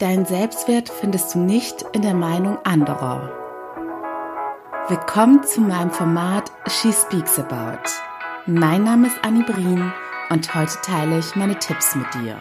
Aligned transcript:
Dein 0.00 0.24
Selbstwert 0.26 0.88
findest 0.88 1.34
du 1.34 1.40
nicht 1.40 1.84
in 1.92 2.02
der 2.02 2.14
Meinung 2.14 2.56
anderer. 2.62 3.32
Willkommen 4.86 5.42
zu 5.42 5.60
meinem 5.60 5.90
Format 5.90 6.52
She 6.68 6.92
Speaks 6.92 7.36
About. 7.36 7.90
Mein 8.46 8.84
Name 8.84 9.08
ist 9.08 9.16
Annie 9.22 9.42
Brien 9.42 9.92
und 10.30 10.54
heute 10.54 10.80
teile 10.84 11.18
ich 11.18 11.34
meine 11.34 11.58
Tipps 11.58 11.96
mit 11.96 12.06
dir. 12.14 12.38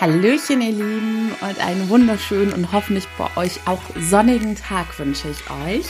Hallöchen, 0.00 0.60
ihr 0.60 0.70
Lieben, 0.70 1.32
und 1.40 1.58
einen 1.58 1.88
wunderschönen 1.88 2.52
und 2.52 2.70
hoffentlich 2.70 3.08
bei 3.18 3.28
euch 3.42 3.66
auch 3.66 3.82
sonnigen 3.98 4.54
Tag 4.54 4.96
wünsche 5.00 5.28
ich 5.28 5.50
euch. 5.50 5.86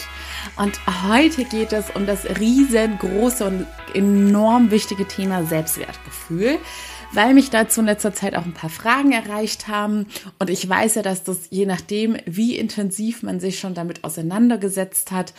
Und 0.56 0.80
heute 1.06 1.44
geht 1.44 1.74
es 1.74 1.90
um 1.90 2.06
das 2.06 2.24
riesengroße 2.38 3.44
und 3.44 3.66
enorm 3.92 4.70
wichtige 4.70 5.06
Thema 5.06 5.44
Selbstwertgefühl 5.44 6.58
weil 7.12 7.34
mich 7.34 7.50
dazu 7.50 7.80
in 7.80 7.86
letzter 7.86 8.12
Zeit 8.12 8.36
auch 8.36 8.44
ein 8.44 8.54
paar 8.54 8.70
Fragen 8.70 9.12
erreicht 9.12 9.68
haben. 9.68 10.06
Und 10.38 10.50
ich 10.50 10.68
weiß 10.68 10.96
ja, 10.96 11.02
dass 11.02 11.24
das 11.24 11.48
je 11.50 11.66
nachdem, 11.66 12.16
wie 12.26 12.56
intensiv 12.56 13.22
man 13.22 13.40
sich 13.40 13.58
schon 13.58 13.74
damit 13.74 14.04
auseinandergesetzt 14.04 15.10
hat, 15.10 15.32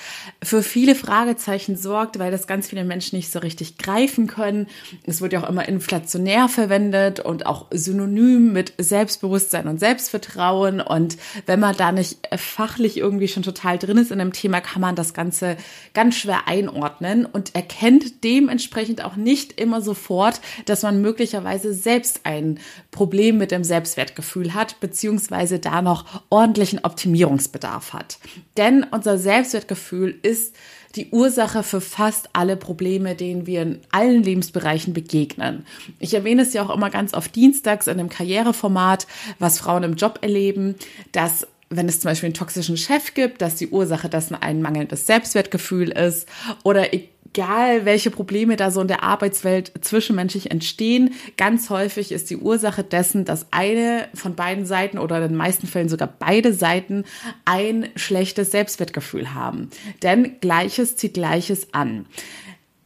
für 0.44 0.64
viele 0.64 0.96
Fragezeichen 0.96 1.76
sorgt, 1.76 2.20
weil 2.20 2.32
das 2.32 2.48
ganz 2.48 2.68
viele 2.68 2.84
Menschen 2.84 3.18
nicht 3.18 3.32
so 3.32 3.40
richtig 3.40 3.78
greifen 3.78 4.28
können. 4.28 4.68
Es 5.06 5.22
wird 5.22 5.34
ja 5.34 5.44
auch 5.44 5.50
immer 5.50 5.68
inflationär 5.68 6.48
verwendet 6.48 7.20
und 7.20 7.46
auch 7.46 7.68
synonym 7.72 8.54
mit 8.54 8.74
Selbstbewusstsein 8.78 9.68
und 9.68 9.80
Selbstvertrauen. 9.80 10.82
Und 10.82 11.18
wenn 11.46 11.60
man 11.60 11.76
da 11.76 11.92
nicht 11.92 12.18
fachlich 12.38 12.98
irgendwie 12.98 13.28
schon 13.28 13.44
total 13.44 13.78
drin 13.78 13.98
ist 13.98 14.12
in 14.12 14.22
einem 14.22 14.34
Thema, 14.34 14.62
kann 14.62 14.82
man 14.82 14.96
das 14.96 15.14
Ganze 15.14 15.58
ganz 15.94 16.16
schwer 16.16 16.48
einordnen 16.48 17.26
und 17.26 17.56
erkennt 17.56 18.24
dementsprechend 18.24 19.04
auch 19.04 19.16
nicht 19.16 19.60
immer 19.60 19.82
sofort, 19.82 20.42
dass 20.66 20.84
man 20.84 21.02
möglicherweise 21.02 21.57
möglicherweise 21.58 21.74
selbst 21.74 22.22
ein 22.24 22.60
Problem 22.92 23.38
mit 23.38 23.52
dem 23.52 23.64
Selbstwertgefühl 23.64 24.54
hat, 24.54 24.80
beziehungsweise 24.80 25.60
da 25.60 25.82
noch 25.82 26.06
ordentlichen 26.30 26.80
Optimierungsbedarf 26.84 27.94
hat. 27.94 28.20
Denn 28.58 28.86
unser 28.92 29.18
Selbstwertgefühl 29.18 30.18
ist 30.22 30.56
die 30.96 31.10
Ursache 31.10 31.64
für 31.64 31.82
fast 31.82 32.30
alle 32.34 32.56
Probleme, 32.58 33.16
denen 33.16 33.46
wir 33.46 33.62
in 33.62 33.80
allen 33.92 34.24
Lebensbereichen 34.24 34.94
begegnen. 34.94 35.66
Ich 36.00 36.14
erwähne 36.14 36.42
es 36.42 36.54
ja 36.54 36.64
auch 36.64 36.74
immer 36.74 36.90
ganz 36.90 37.14
oft 37.14 37.36
dienstags 37.36 37.88
in 37.88 38.00
einem 38.00 38.10
Karriereformat, 38.10 39.06
was 39.38 39.60
Frauen 39.60 39.84
im 39.84 39.96
Job 39.96 40.20
erleben, 40.22 40.76
dass 41.12 41.48
wenn 41.70 41.90
es 41.90 42.00
zum 42.00 42.10
Beispiel 42.10 42.28
einen 42.28 42.34
toxischen 42.34 42.78
Chef 42.78 43.14
gibt, 43.14 43.42
dass 43.42 43.56
die 43.56 43.68
Ursache 43.68 44.08
dessen 44.08 44.36
ein 44.36 44.62
mangelndes 44.62 45.06
Selbstwertgefühl 45.06 45.90
ist 45.90 46.28
oder 46.64 46.94
egal 47.34 47.86
welche 47.86 48.12
Probleme 48.12 48.56
da 48.56 48.72
so 48.72 48.82
in 48.82 48.88
der 48.88 49.04
Arbeitswelt 49.04 49.72
zwischenmenschlich 49.82 50.52
entstehen, 50.52 51.14
ganz 51.38 51.70
häufig 51.70 52.12
ist 52.12 52.30
die 52.30 52.38
Ursache 52.38 52.84
dessen, 52.84 53.26
dass 53.26 53.48
eine 53.52 54.08
von 54.14 54.36
beiden 54.36 54.66
Seiten 54.66 54.98
oder 54.98 55.18
in 55.18 55.30
den 55.30 55.38
meisten 55.38 55.68
Fällen 55.68 55.90
sogar 55.90 56.08
beide 56.20 56.54
Seiten 56.54 57.04
ein 57.46 57.90
schlechtes 57.96 58.52
Selbstwertgefühl 58.52 59.34
haben. 59.34 59.70
Denn 60.04 60.40
Gleiches 60.40 60.96
zieht 60.96 61.16
Gleiches 61.16 61.74
an 61.74 62.06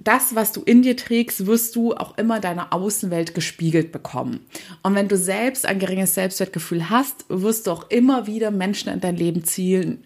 das, 0.04 0.36
was 0.36 0.52
du 0.52 0.62
in 0.62 0.82
dir 0.82 0.98
trägst, 0.98 1.46
wirst 1.46 1.76
du 1.76 1.94
auch 1.94 2.18
immer 2.18 2.40
deiner 2.40 2.74
Außenwelt 2.74 3.36
gespiegelt 3.36 3.92
bekommen. 3.92 4.40
Und 4.82 4.96
wenn 4.96 5.08
du 5.08 5.16
selbst 5.16 5.66
ein 5.66 5.80
geringes 5.80 6.16
Selbstwertgefühl 6.16 6.90
hast, 6.90 7.26
wirst 7.30 7.68
du 7.68 7.72
auch 7.72 7.90
immer 7.90 8.26
wieder 8.26 8.52
Menschen 8.52 8.92
in 8.92 9.00
dein 9.00 9.16
Leben 9.16 9.44
ziehen, 9.44 10.00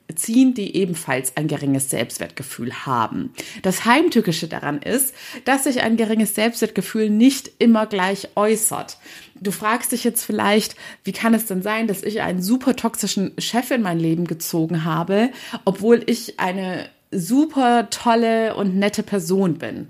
die 0.54 0.76
ebenfalls 0.76 1.38
ein 1.38 1.48
geringes 1.48 1.90
Selbstwertgefühl 1.90 2.86
haben. 2.86 3.32
Das 3.62 3.86
Heimtückische 3.86 4.48
daran 4.48 4.82
ist, 4.82 5.14
dass 5.46 5.64
sich 5.64 5.82
ein 5.82 5.98
geringes 5.98 6.36
Selbstwertgefühl 6.36 7.09
nicht 7.09 7.52
immer 7.59 7.86
gleich 7.86 8.30
äußert. 8.36 8.98
Du 9.40 9.52
fragst 9.52 9.92
dich 9.92 10.04
jetzt 10.04 10.24
vielleicht, 10.24 10.76
wie 11.04 11.12
kann 11.12 11.34
es 11.34 11.46
denn 11.46 11.62
sein, 11.62 11.88
dass 11.88 12.04
ich 12.04 12.22
einen 12.22 12.42
super 12.42 12.76
toxischen 12.76 13.34
Chef 13.38 13.72
in 13.72 13.82
mein 13.82 14.00
Leben 14.00 14.26
gezogen 14.26 14.84
habe, 14.86 15.30
obwohl 15.66 16.04
ich 16.06 16.40
eine 16.40 16.90
super 17.16 17.90
tolle 17.90 18.56
und 18.56 18.76
nette 18.76 19.04
Person 19.04 19.58
bin, 19.58 19.88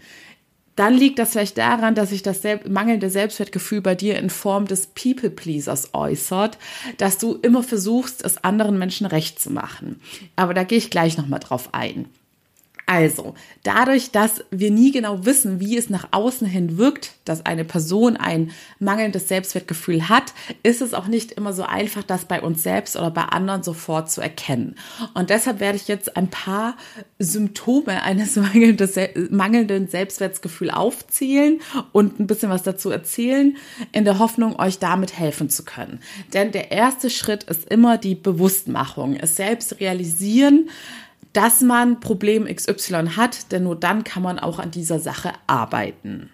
dann 0.76 0.94
liegt 0.94 1.20
das 1.20 1.32
vielleicht 1.32 1.58
daran, 1.58 1.96
dass 1.96 2.10
sich 2.10 2.22
das 2.22 2.42
mangelnde 2.68 3.10
Selbstwertgefühl 3.10 3.82
bei 3.82 3.96
dir 3.96 4.18
in 4.20 4.30
Form 4.30 4.66
des 4.66 4.88
People-Pleasers 4.88 5.94
äußert, 5.94 6.58
dass 6.98 7.18
du 7.18 7.36
immer 7.42 7.64
versuchst, 7.64 8.24
es 8.26 8.44
anderen 8.44 8.78
Menschen 8.78 9.06
recht 9.06 9.40
zu 9.40 9.52
machen. 9.52 10.02
Aber 10.36 10.54
da 10.54 10.64
gehe 10.64 10.78
ich 10.78 10.90
gleich 10.90 11.18
nochmal 11.18 11.40
drauf 11.40 11.70
ein. 11.72 12.08
Also, 12.88 13.34
dadurch, 13.64 14.12
dass 14.12 14.44
wir 14.52 14.70
nie 14.70 14.92
genau 14.92 15.26
wissen, 15.26 15.60
wie 15.60 15.76
es 15.76 15.90
nach 15.90 16.10
außen 16.12 16.46
hin 16.46 16.78
wirkt, 16.78 17.14
dass 17.26 17.44
eine 17.44 17.66
Person 17.66 18.16
ein 18.16 18.52
mangelndes 18.80 19.28
Selbstwertgefühl 19.28 20.08
hat, 20.08 20.34
ist 20.62 20.82
es 20.82 20.94
auch 20.94 21.08
nicht 21.08 21.32
immer 21.32 21.52
so 21.52 21.64
einfach, 21.64 22.04
das 22.04 22.26
bei 22.26 22.42
uns 22.42 22.62
selbst 22.62 22.96
oder 22.96 23.10
bei 23.10 23.24
anderen 23.24 23.64
sofort 23.64 24.12
zu 24.12 24.22
erkennen. 24.22 24.76
Und 25.16 25.32
deshalb 25.32 25.60
werde 25.60 25.78
ich 25.78 25.88
jetzt 25.88 26.16
ein 26.16 26.30
paar 26.30 26.78
Symptome 27.18 28.04
eines 28.04 28.36
mangelnden 29.32 29.88
Selbstwertgefühls 29.88 30.74
aufzählen 30.74 31.62
und 31.92 32.20
ein 32.20 32.28
bisschen 32.28 32.52
was 32.52 32.62
dazu 32.62 32.92
erzählen, 32.92 33.58
in 33.94 34.06
der 34.06 34.20
Hoffnung, 34.20 34.60
euch 34.60 34.78
damit 34.78 35.18
helfen 35.18 35.50
zu 35.50 35.66
können. 35.66 36.02
Denn 36.34 36.52
der 36.52 36.72
erste 36.72 37.10
Schritt 37.10 37.46
ist 37.46 37.68
immer 37.70 37.98
die 37.98 38.16
Bewusstmachung, 38.16 39.16
es 39.16 39.36
selbst 39.36 39.80
realisieren, 39.80 40.70
dass 41.36 41.60
man 41.60 42.00
Problem 42.00 42.46
XY 42.46 43.10
hat, 43.18 43.52
denn 43.52 43.64
nur 43.64 43.76
dann 43.76 44.06
kann 44.06 44.24
man 44.24 44.40
auch 44.40 44.58
an 44.58 44.72
dieser 44.72 45.00
Sache 45.00 45.34
arbeiten. 45.48 46.30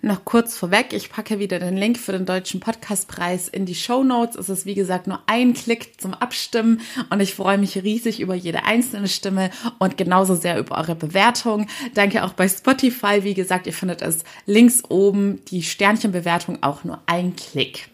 Noch 0.00 0.24
kurz 0.24 0.56
vorweg, 0.56 0.92
ich 0.92 1.10
packe 1.10 1.38
wieder 1.38 1.58
den 1.58 1.76
Link 1.76 1.98
für 1.98 2.12
den 2.12 2.24
deutschen 2.24 2.60
Podcastpreis 2.60 3.48
in 3.48 3.66
die 3.66 3.74
Show 3.74 4.04
Notes. 4.04 4.36
Es 4.36 4.48
ist 4.48 4.64
wie 4.64 4.76
gesagt 4.76 5.08
nur 5.08 5.20
ein 5.26 5.54
Klick 5.54 6.00
zum 6.00 6.14
Abstimmen 6.14 6.80
und 7.10 7.20
ich 7.20 7.34
freue 7.34 7.58
mich 7.58 7.82
riesig 7.82 8.20
über 8.20 8.36
jede 8.36 8.64
einzelne 8.64 9.08
Stimme 9.08 9.50
und 9.80 9.98
genauso 9.98 10.36
sehr 10.36 10.58
über 10.58 10.78
eure 10.78 10.94
Bewertung. 10.94 11.66
Danke 11.94 12.24
auch 12.24 12.32
bei 12.32 12.48
Spotify. 12.48 13.24
Wie 13.24 13.34
gesagt, 13.34 13.66
ihr 13.66 13.72
findet 13.74 14.00
es 14.00 14.22
links 14.46 14.84
oben 14.88 15.44
die 15.46 15.64
Sternchenbewertung 15.64 16.62
auch 16.62 16.84
nur 16.84 17.00
ein 17.06 17.34
Klick. 17.34 17.88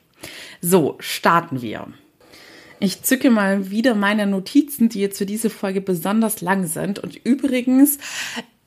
So, 0.61 0.97
starten 1.01 1.63
wir. 1.63 1.89
Ich 2.81 3.03
zücke 3.03 3.31
mal 3.31 3.71
wieder 3.71 3.95
meine 3.95 4.27
Notizen, 4.27 4.89
die 4.89 5.01
jetzt 5.01 5.19
für 5.19 5.27
diese 5.27 5.51
Folge 5.51 5.81
besonders 5.81 6.41
lang 6.41 6.67
sind. 6.67 6.99
Und 6.99 7.17
übrigens, 7.25 7.99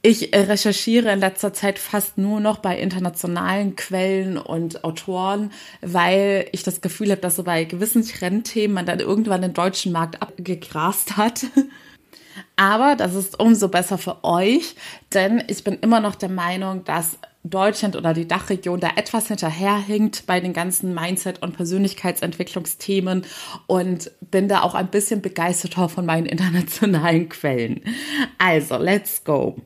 ich 0.01 0.33
recherchiere 0.33 1.11
in 1.11 1.19
letzter 1.19 1.53
Zeit 1.53 1.79
fast 1.79 2.17
nur 2.17 2.39
noch 2.39 2.59
bei 2.59 2.79
internationalen 2.79 3.75
Quellen 3.75 4.37
und 4.37 4.83
Autoren, 4.83 5.51
weil 5.81 6.47
ich 6.51 6.63
das 6.63 6.81
Gefühl 6.81 7.11
habe, 7.11 7.21
dass 7.21 7.35
so 7.35 7.43
bei 7.43 7.65
gewissen 7.65 8.05
Trendthemen 8.05 8.75
man 8.75 8.85
dann 8.85 8.99
irgendwann 8.99 9.41
den 9.41 9.53
deutschen 9.53 9.91
Markt 9.91 10.21
abgegrast 10.21 11.17
hat. 11.17 11.45
Aber 12.55 12.95
das 12.95 13.15
ist 13.15 13.39
umso 13.39 13.67
besser 13.67 13.97
für 13.97 14.23
euch, 14.23 14.75
denn 15.13 15.43
ich 15.47 15.63
bin 15.63 15.73
immer 15.81 15.99
noch 15.99 16.15
der 16.15 16.29
Meinung, 16.29 16.83
dass 16.85 17.17
Deutschland 17.49 17.95
oder 17.95 18.13
die 18.13 18.27
Dachregion 18.27 18.79
da 18.79 18.91
etwas 18.95 19.27
hinterherhinkt 19.27 20.25
bei 20.25 20.39
den 20.39 20.53
ganzen 20.53 20.93
Mindset- 20.93 21.41
und 21.41 21.55
Persönlichkeitsentwicklungsthemen 21.55 23.25
und 23.67 24.11
bin 24.21 24.47
da 24.47 24.61
auch 24.61 24.75
ein 24.75 24.89
bisschen 24.89 25.21
begeisterter 25.21 25.89
von 25.89 26.05
meinen 26.05 26.25
internationalen 26.37 27.29
Quellen. 27.29 27.81
Also, 28.37 28.77
let's 28.77 29.23
go. 29.23 29.57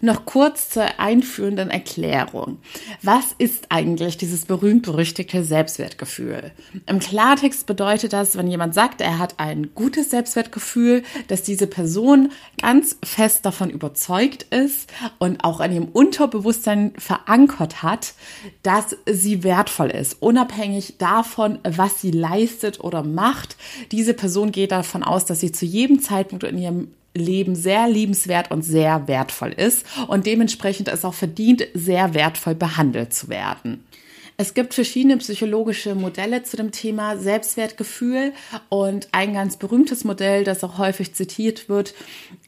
Noch 0.00 0.26
kurz 0.26 0.68
zur 0.68 1.00
einführenden 1.00 1.70
Erklärung. 1.70 2.58
Was 3.02 3.34
ist 3.38 3.66
eigentlich 3.70 4.16
dieses 4.16 4.44
berühmt-berüchtigte 4.44 5.42
Selbstwertgefühl? 5.42 6.52
Im 6.86 6.98
Klartext 6.98 7.66
bedeutet 7.66 8.12
das, 8.12 8.36
wenn 8.36 8.48
jemand 8.48 8.74
sagt, 8.74 9.00
er 9.00 9.18
hat 9.18 9.34
ein 9.38 9.70
gutes 9.74 10.10
Selbstwertgefühl, 10.10 11.02
dass 11.28 11.42
diese 11.42 11.66
Person 11.66 12.30
ganz 12.60 12.98
fest 13.02 13.46
davon 13.46 13.70
überzeugt 13.70 14.42
ist 14.54 14.92
und 15.18 15.44
auch 15.44 15.60
an 15.60 15.72
ihrem 15.72 15.88
Unterbewusstsein 15.88 16.92
verankert 16.98 17.82
hat, 17.82 18.14
dass 18.62 18.96
sie 19.06 19.44
wertvoll 19.44 19.90
ist, 19.90 20.20
unabhängig 20.20 20.98
davon, 20.98 21.58
was 21.62 22.00
sie 22.00 22.10
leistet 22.10 22.80
oder 22.80 23.02
macht. 23.02 23.56
Diese 23.92 24.14
Person 24.14 24.52
geht 24.52 24.72
davon 24.72 25.02
aus, 25.02 25.24
dass 25.24 25.40
sie 25.40 25.52
zu 25.52 25.64
jedem 25.64 26.00
Zeitpunkt 26.00 26.44
in 26.44 26.58
ihrem 26.58 26.88
Leben 27.16 27.54
sehr 27.54 27.88
liebenswert 27.88 28.50
und 28.50 28.62
sehr 28.62 29.08
wertvoll 29.08 29.52
ist 29.52 29.86
und 30.08 30.26
dementsprechend 30.26 30.88
es 30.88 31.04
auch 31.04 31.14
verdient, 31.14 31.66
sehr 31.74 32.14
wertvoll 32.14 32.54
behandelt 32.54 33.12
zu 33.12 33.28
werden. 33.28 33.84
Es 34.38 34.52
gibt 34.52 34.74
verschiedene 34.74 35.16
psychologische 35.16 35.94
Modelle 35.94 36.42
zu 36.42 36.58
dem 36.58 36.70
Thema 36.70 37.16
Selbstwertgefühl 37.16 38.32
und 38.68 39.08
ein 39.12 39.32
ganz 39.32 39.56
berühmtes 39.56 40.04
Modell, 40.04 40.44
das 40.44 40.62
auch 40.62 40.76
häufig 40.76 41.14
zitiert 41.14 41.70
wird, 41.70 41.94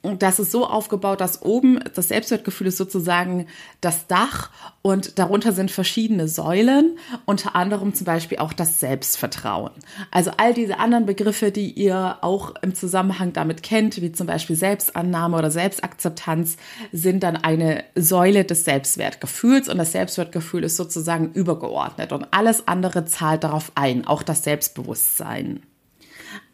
das 0.02 0.38
ist 0.38 0.52
so 0.52 0.66
aufgebaut, 0.66 1.20
dass 1.22 1.40
oben 1.42 1.80
das 1.94 2.08
Selbstwertgefühl 2.08 2.66
ist 2.66 2.76
sozusagen 2.76 3.46
das 3.80 4.06
Dach 4.06 4.50
und 4.82 5.18
darunter 5.18 5.52
sind 5.52 5.70
verschiedene 5.70 6.28
Säulen, 6.28 6.98
unter 7.24 7.56
anderem 7.56 7.94
zum 7.94 8.04
Beispiel 8.04 8.38
auch 8.38 8.52
das 8.52 8.80
Selbstvertrauen. 8.80 9.72
Also 10.10 10.30
all 10.36 10.52
diese 10.52 10.78
anderen 10.78 11.06
Begriffe, 11.06 11.50
die 11.50 11.70
ihr 11.70 12.18
auch 12.20 12.54
im 12.60 12.74
Zusammenhang 12.74 13.32
damit 13.32 13.62
kennt, 13.62 14.00
wie 14.02 14.12
zum 14.12 14.26
Beispiel 14.26 14.56
Selbstannahme 14.56 15.38
oder 15.38 15.50
Selbstakzeptanz, 15.50 16.58
sind 16.92 17.22
dann 17.22 17.36
eine 17.36 17.84
Säule 17.94 18.44
des 18.44 18.64
Selbstwertgefühls 18.64 19.68
und 19.68 19.78
das 19.78 19.92
Selbstwertgefühl 19.92 20.64
ist 20.64 20.76
sozusagen 20.76 21.32
übergeordnet 21.32 21.77
übergeordnet 21.78 22.12
und 22.12 22.26
alles 22.32 22.66
andere 22.66 23.04
zahlt 23.04 23.44
darauf 23.44 23.72
ein, 23.74 24.06
auch 24.06 24.22
das 24.22 24.42
Selbstbewusstsein. 24.42 25.62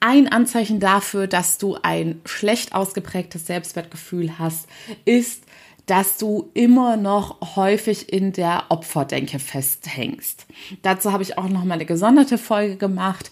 Ein 0.00 0.28
Anzeichen 0.28 0.80
dafür, 0.80 1.26
dass 1.26 1.58
du 1.58 1.76
ein 1.82 2.20
schlecht 2.24 2.74
ausgeprägtes 2.74 3.46
Selbstwertgefühl 3.46 4.38
hast, 4.38 4.66
ist, 5.04 5.44
dass 5.86 6.16
du 6.16 6.50
immer 6.54 6.96
noch 6.96 7.56
häufig 7.56 8.10
in 8.12 8.32
der 8.32 8.64
Opferdenke 8.70 9.38
festhängst. 9.38 10.46
Dazu 10.82 11.12
habe 11.12 11.22
ich 11.22 11.36
auch 11.36 11.48
noch 11.48 11.64
mal 11.64 11.74
eine 11.74 11.84
gesonderte 11.84 12.38
Folge 12.38 12.76
gemacht. 12.76 13.30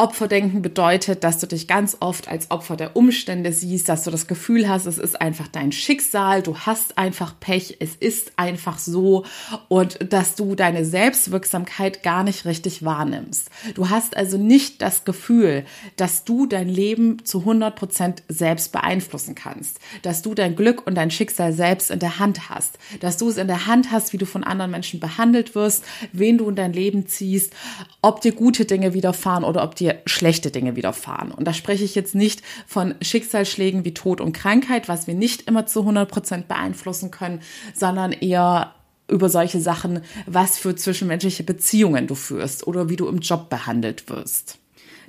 Opferdenken 0.00 0.62
bedeutet, 0.62 1.24
dass 1.24 1.40
du 1.40 1.48
dich 1.48 1.66
ganz 1.66 1.96
oft 1.98 2.28
als 2.28 2.52
Opfer 2.52 2.76
der 2.76 2.94
Umstände 2.94 3.52
siehst, 3.52 3.88
dass 3.88 4.04
du 4.04 4.12
das 4.12 4.28
Gefühl 4.28 4.68
hast, 4.68 4.86
es 4.86 4.96
ist 4.96 5.20
einfach 5.20 5.48
dein 5.48 5.72
Schicksal, 5.72 6.40
du 6.40 6.56
hast 6.56 6.96
einfach 6.96 7.34
Pech, 7.40 7.78
es 7.80 7.96
ist 7.96 8.30
einfach 8.36 8.78
so 8.78 9.24
und 9.66 9.98
dass 10.12 10.36
du 10.36 10.54
deine 10.54 10.84
Selbstwirksamkeit 10.84 12.04
gar 12.04 12.22
nicht 12.22 12.44
richtig 12.44 12.84
wahrnimmst. 12.84 13.50
Du 13.74 13.90
hast 13.90 14.16
also 14.16 14.38
nicht 14.38 14.82
das 14.82 15.04
Gefühl, 15.04 15.64
dass 15.96 16.24
du 16.24 16.46
dein 16.46 16.68
Leben 16.68 17.24
zu 17.24 17.40
100 17.40 17.74
Prozent 17.74 18.22
selbst 18.28 18.70
beeinflussen 18.70 19.34
kannst, 19.34 19.80
dass 20.02 20.22
du 20.22 20.32
dein 20.32 20.54
Glück 20.54 20.86
und 20.86 20.94
dein 20.94 21.10
Schicksal 21.10 21.52
selbst 21.52 21.90
in 21.90 21.98
der 21.98 22.20
Hand 22.20 22.50
hast, 22.50 22.78
dass 23.00 23.16
du 23.16 23.28
es 23.28 23.36
in 23.36 23.48
der 23.48 23.66
Hand 23.66 23.90
hast, 23.90 24.12
wie 24.12 24.18
du 24.18 24.26
von 24.26 24.44
anderen 24.44 24.70
Menschen 24.70 25.00
behandelt 25.00 25.56
wirst, 25.56 25.84
wen 26.12 26.38
du 26.38 26.48
in 26.48 26.54
dein 26.54 26.72
Leben 26.72 27.08
ziehst, 27.08 27.52
ob 28.00 28.20
dir 28.20 28.30
gute 28.30 28.64
Dinge 28.64 28.94
widerfahren 28.94 29.42
oder 29.42 29.64
ob 29.64 29.74
dir 29.74 29.87
dir 29.88 30.02
schlechte 30.06 30.50
Dinge 30.50 30.76
widerfahren. 30.76 31.32
Und 31.32 31.46
da 31.46 31.52
spreche 31.52 31.84
ich 31.84 31.94
jetzt 31.94 32.14
nicht 32.14 32.42
von 32.66 32.94
Schicksalsschlägen 33.00 33.84
wie 33.84 33.94
Tod 33.94 34.20
und 34.20 34.32
Krankheit, 34.32 34.88
was 34.88 35.06
wir 35.06 35.14
nicht 35.14 35.48
immer 35.48 35.66
zu 35.66 35.80
100 35.80 36.10
Prozent 36.10 36.48
beeinflussen 36.48 37.10
können, 37.10 37.40
sondern 37.74 38.12
eher 38.12 38.74
über 39.08 39.28
solche 39.28 39.60
Sachen, 39.60 40.02
was 40.26 40.58
für 40.58 40.76
zwischenmenschliche 40.76 41.42
Beziehungen 41.42 42.06
du 42.06 42.14
führst 42.14 42.66
oder 42.66 42.88
wie 42.88 42.96
du 42.96 43.08
im 43.08 43.20
Job 43.20 43.48
behandelt 43.48 44.08
wirst. 44.10 44.58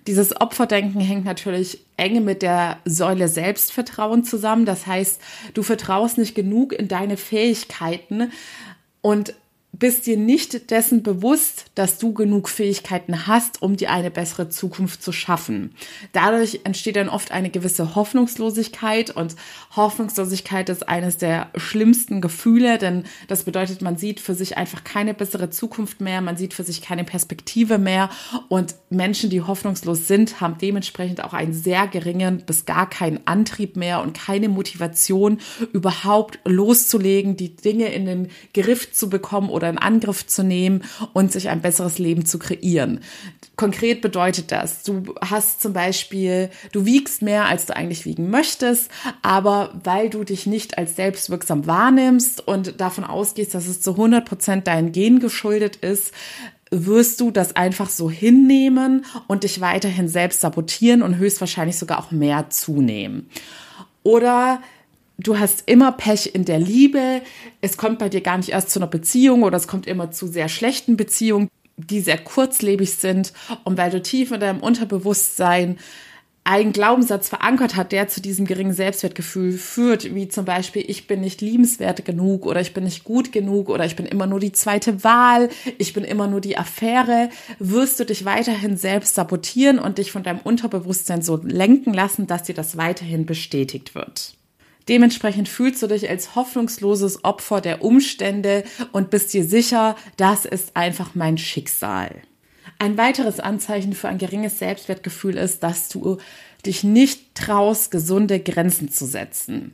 Dieses 0.08 0.40
Opferdenken 0.40 1.02
hängt 1.02 1.26
natürlich 1.26 1.86
enge 1.98 2.22
mit 2.22 2.42
der 2.42 2.78
Säule 2.86 3.28
Selbstvertrauen 3.28 4.24
zusammen. 4.24 4.66
Das 4.66 4.88
heißt, 4.88 5.22
du 5.54 5.62
vertraust 5.62 6.18
nicht 6.18 6.36
genug 6.36 6.72
in 6.72 6.88
deine 6.88 7.18
Fähigkeiten 7.18 8.32
und 9.02 9.34
bist 9.80 10.06
dir 10.06 10.18
nicht 10.18 10.72
dessen 10.72 11.04
bewusst, 11.04 11.66
dass 11.74 11.98
du 11.98 12.14
genug 12.14 12.50
Fähigkeiten 12.50 13.28
hast, 13.28 13.62
um 13.62 13.78
dir 13.78 13.92
eine 13.92 14.12
bessere 14.12 14.50
Zukunft 14.50 15.02
zu 15.02 15.14
schaffen. 15.14 15.74
Dadurch 16.12 16.62
entsteht 16.66 16.98
dann 16.98 17.10
oft 17.10 17.32
eine 17.32 17.50
gewisse 17.50 17.96
Hoffnungslosigkeit 17.96 19.10
und 19.10 19.36
Hoffnungslosigkeit 19.76 20.68
ist 20.70 20.88
eines 20.88 21.18
der 21.18 21.50
schlimmsten 21.56 22.20
Gefühle, 22.20 22.78
denn 22.78 23.06
das 23.28 23.44
bedeutet, 23.44 23.82
man 23.82 23.98
sieht 23.98 24.20
für 24.20 24.36
sich 24.36 24.58
einfach 24.58 24.84
keine 24.84 25.14
bessere 25.14 25.50
Zukunft 25.50 26.02
mehr, 26.02 26.22
man 26.22 26.36
sieht 26.36 26.54
für 26.54 26.64
sich 26.64 26.82
keine 26.82 27.06
Perspektive 27.06 27.78
mehr 27.78 28.10
und 28.50 28.76
Menschen, 28.90 29.30
die 29.30 29.42
hoffnungslos 29.42 30.08
sind, 30.08 30.42
haben 30.42 30.58
dementsprechend 30.60 31.24
auch 31.24 31.34
einen 31.34 31.54
sehr 31.54 31.88
geringen 31.88 32.44
bis 32.46 32.66
gar 32.66 32.90
keinen 32.90 33.20
Antrieb 33.26 33.76
mehr 33.76 34.02
und 34.02 34.14
keine 34.14 34.50
Motivation 34.50 35.40
überhaupt 35.74 36.40
loszulegen, 36.46 37.38
die 37.38 37.56
Dinge 37.56 37.94
in 37.94 38.06
den 38.06 38.28
Griff 38.54 38.92
zu 38.92 39.10
bekommen 39.10 39.50
oder 39.50 39.70
in 39.70 39.78
Angriff 39.78 40.26
zu 40.26 40.44
nehmen 40.44 40.84
und 41.14 41.32
sich 41.32 41.50
ein 41.50 41.62
besseres 41.62 42.00
Leben 42.00 42.26
zu 42.26 42.40
kreieren. 42.40 43.02
Konkret 43.56 44.02
bedeutet 44.02 44.52
das, 44.52 44.84
du 44.84 45.16
hast 45.22 45.62
zum 45.62 45.74
Beispiel, 45.74 46.50
du 46.72 46.86
wiegst 46.86 47.22
mehr, 47.22 47.46
als 47.46 47.66
du 47.66 47.76
eigentlich 47.76 48.06
wiegen 48.06 48.30
möchtest, 48.30 48.90
aber 49.22 49.80
weil 49.84 50.10
du 50.10 50.24
dich 50.24 50.46
nicht 50.46 50.78
als 50.78 50.96
selbstwirksam 50.96 51.68
wahrnimmst 51.68 52.48
und 52.48 52.80
davon 52.80 53.04
ausgehst, 53.04 53.54
dass 53.54 53.68
es 53.68 53.82
zu 53.82 53.92
100 53.92 54.26
Prozent 54.26 54.68
deinen 54.68 54.92
Gen 54.94 55.20
geschuldet 55.20 55.76
ist, 55.76 56.14
wirst 56.72 57.20
du 57.20 57.32
das 57.32 57.56
einfach 57.56 57.90
so 57.90 58.10
hinnehmen 58.10 59.06
und 59.28 59.44
dich 59.44 59.62
weiterhin 59.62 60.08
selbst 60.08 60.42
sabotieren 60.42 61.02
und 61.02 61.18
höchstwahrscheinlich 61.18 61.78
sogar 61.78 62.00
auch 62.00 62.12
mehr 62.12 62.50
zunehmen. 62.50 63.30
Oder 64.04 64.62
du 65.18 65.40
hast 65.40 65.64
immer 65.66 65.92
Pech 65.92 66.32
in 66.34 66.46
der 66.46 66.60
Liebe, 66.60 67.22
es 67.62 67.78
kommt 67.78 68.00
bei 68.00 68.10
dir 68.10 68.22
gar 68.22 68.38
nicht 68.38 68.50
erst 68.50 68.70
zu 68.70 68.80
einer 68.80 68.88
Beziehung 68.88 69.44
oder 69.44 69.58
es 69.58 69.68
kommt 69.68 69.88
immer 69.88 70.12
zu 70.12 70.28
sehr 70.28 70.50
schlechten 70.50 70.96
Beziehungen, 70.96 71.50
die 71.78 72.02
sehr 72.02 72.18
kurzlebig 72.18 72.96
sind 72.96 73.34
und 73.64 73.78
weil 73.78 73.90
du 73.90 74.02
tief 74.02 74.32
in 74.32 74.40
deinem 74.40 74.60
Unterbewusstsein 74.60 75.78
einen 76.50 76.74
Glaubenssatz 76.74 77.30
verankert 77.30 77.76
hat, 77.76 77.92
der 77.92 78.08
zu 78.08 78.22
diesem 78.22 78.48
geringen 78.48 78.74
Selbstwertgefühl 78.74 79.52
führt, 79.52 80.16
wie 80.16 80.30
zum 80.30 80.46
Beispiel, 80.46 80.84
ich 80.88 81.06
bin 81.06 81.22
nicht 81.22 81.42
liebenswert 81.42 82.06
genug 82.06 82.48
oder 82.48 82.60
ich 82.60 82.74
bin 82.74 82.86
nicht 82.86 83.04
gut 83.04 83.32
genug 83.32 83.70
oder 83.70 83.86
ich 83.86 83.96
bin 83.96 84.08
immer 84.08 84.26
nur 84.26 84.40
die 84.40 84.52
zweite 84.52 85.04
Wahl, 85.04 85.50
ich 85.78 85.94
bin 85.94 86.04
immer 86.04 86.26
nur 86.26 86.42
die 86.42 86.58
Affäre, 86.58 87.30
wirst 87.60 88.00
du 88.00 88.04
dich 88.04 88.26
weiterhin 88.26 88.78
selbst 88.78 89.14
sabotieren 89.14 89.78
und 89.78 90.00
dich 90.00 90.12
von 90.12 90.24
deinem 90.24 90.40
Unterbewusstsein 90.40 91.22
so 91.22 91.40
lenken 91.44 91.94
lassen, 91.94 92.26
dass 92.26 92.44
dir 92.44 92.56
das 92.56 92.78
weiterhin 92.78 93.28
bestätigt 93.28 93.94
wird. 93.94 94.34
Dementsprechend 94.88 95.48
fühlst 95.48 95.84
du 95.84 95.88
dich 95.88 96.10
als 96.10 96.34
hoffnungsloses 96.34 97.24
Opfer 97.24 97.62
der 97.62 97.84
Umstände 97.84 98.64
und 98.92 99.12
bist 99.12 99.36
dir 99.36 99.44
sicher, 99.44 99.96
das 100.18 100.46
ist 100.46 100.76
einfach 100.76 101.14
mein 101.14 101.38
Schicksal. 101.38 102.24
Ein 102.80 102.98
weiteres 102.98 103.42
Anzeichen 103.42 103.94
für 103.94 104.08
ein 104.08 104.18
geringes 104.18 104.58
Selbstwertgefühl 104.58 105.38
ist, 105.38 105.64
dass 105.64 105.90
du 105.90 106.18
dich 106.66 106.84
nicht 106.84 107.36
traust, 107.36 107.92
gesunde 107.92 108.40
Grenzen 108.40 108.90
zu 108.90 109.06
setzen. 109.06 109.74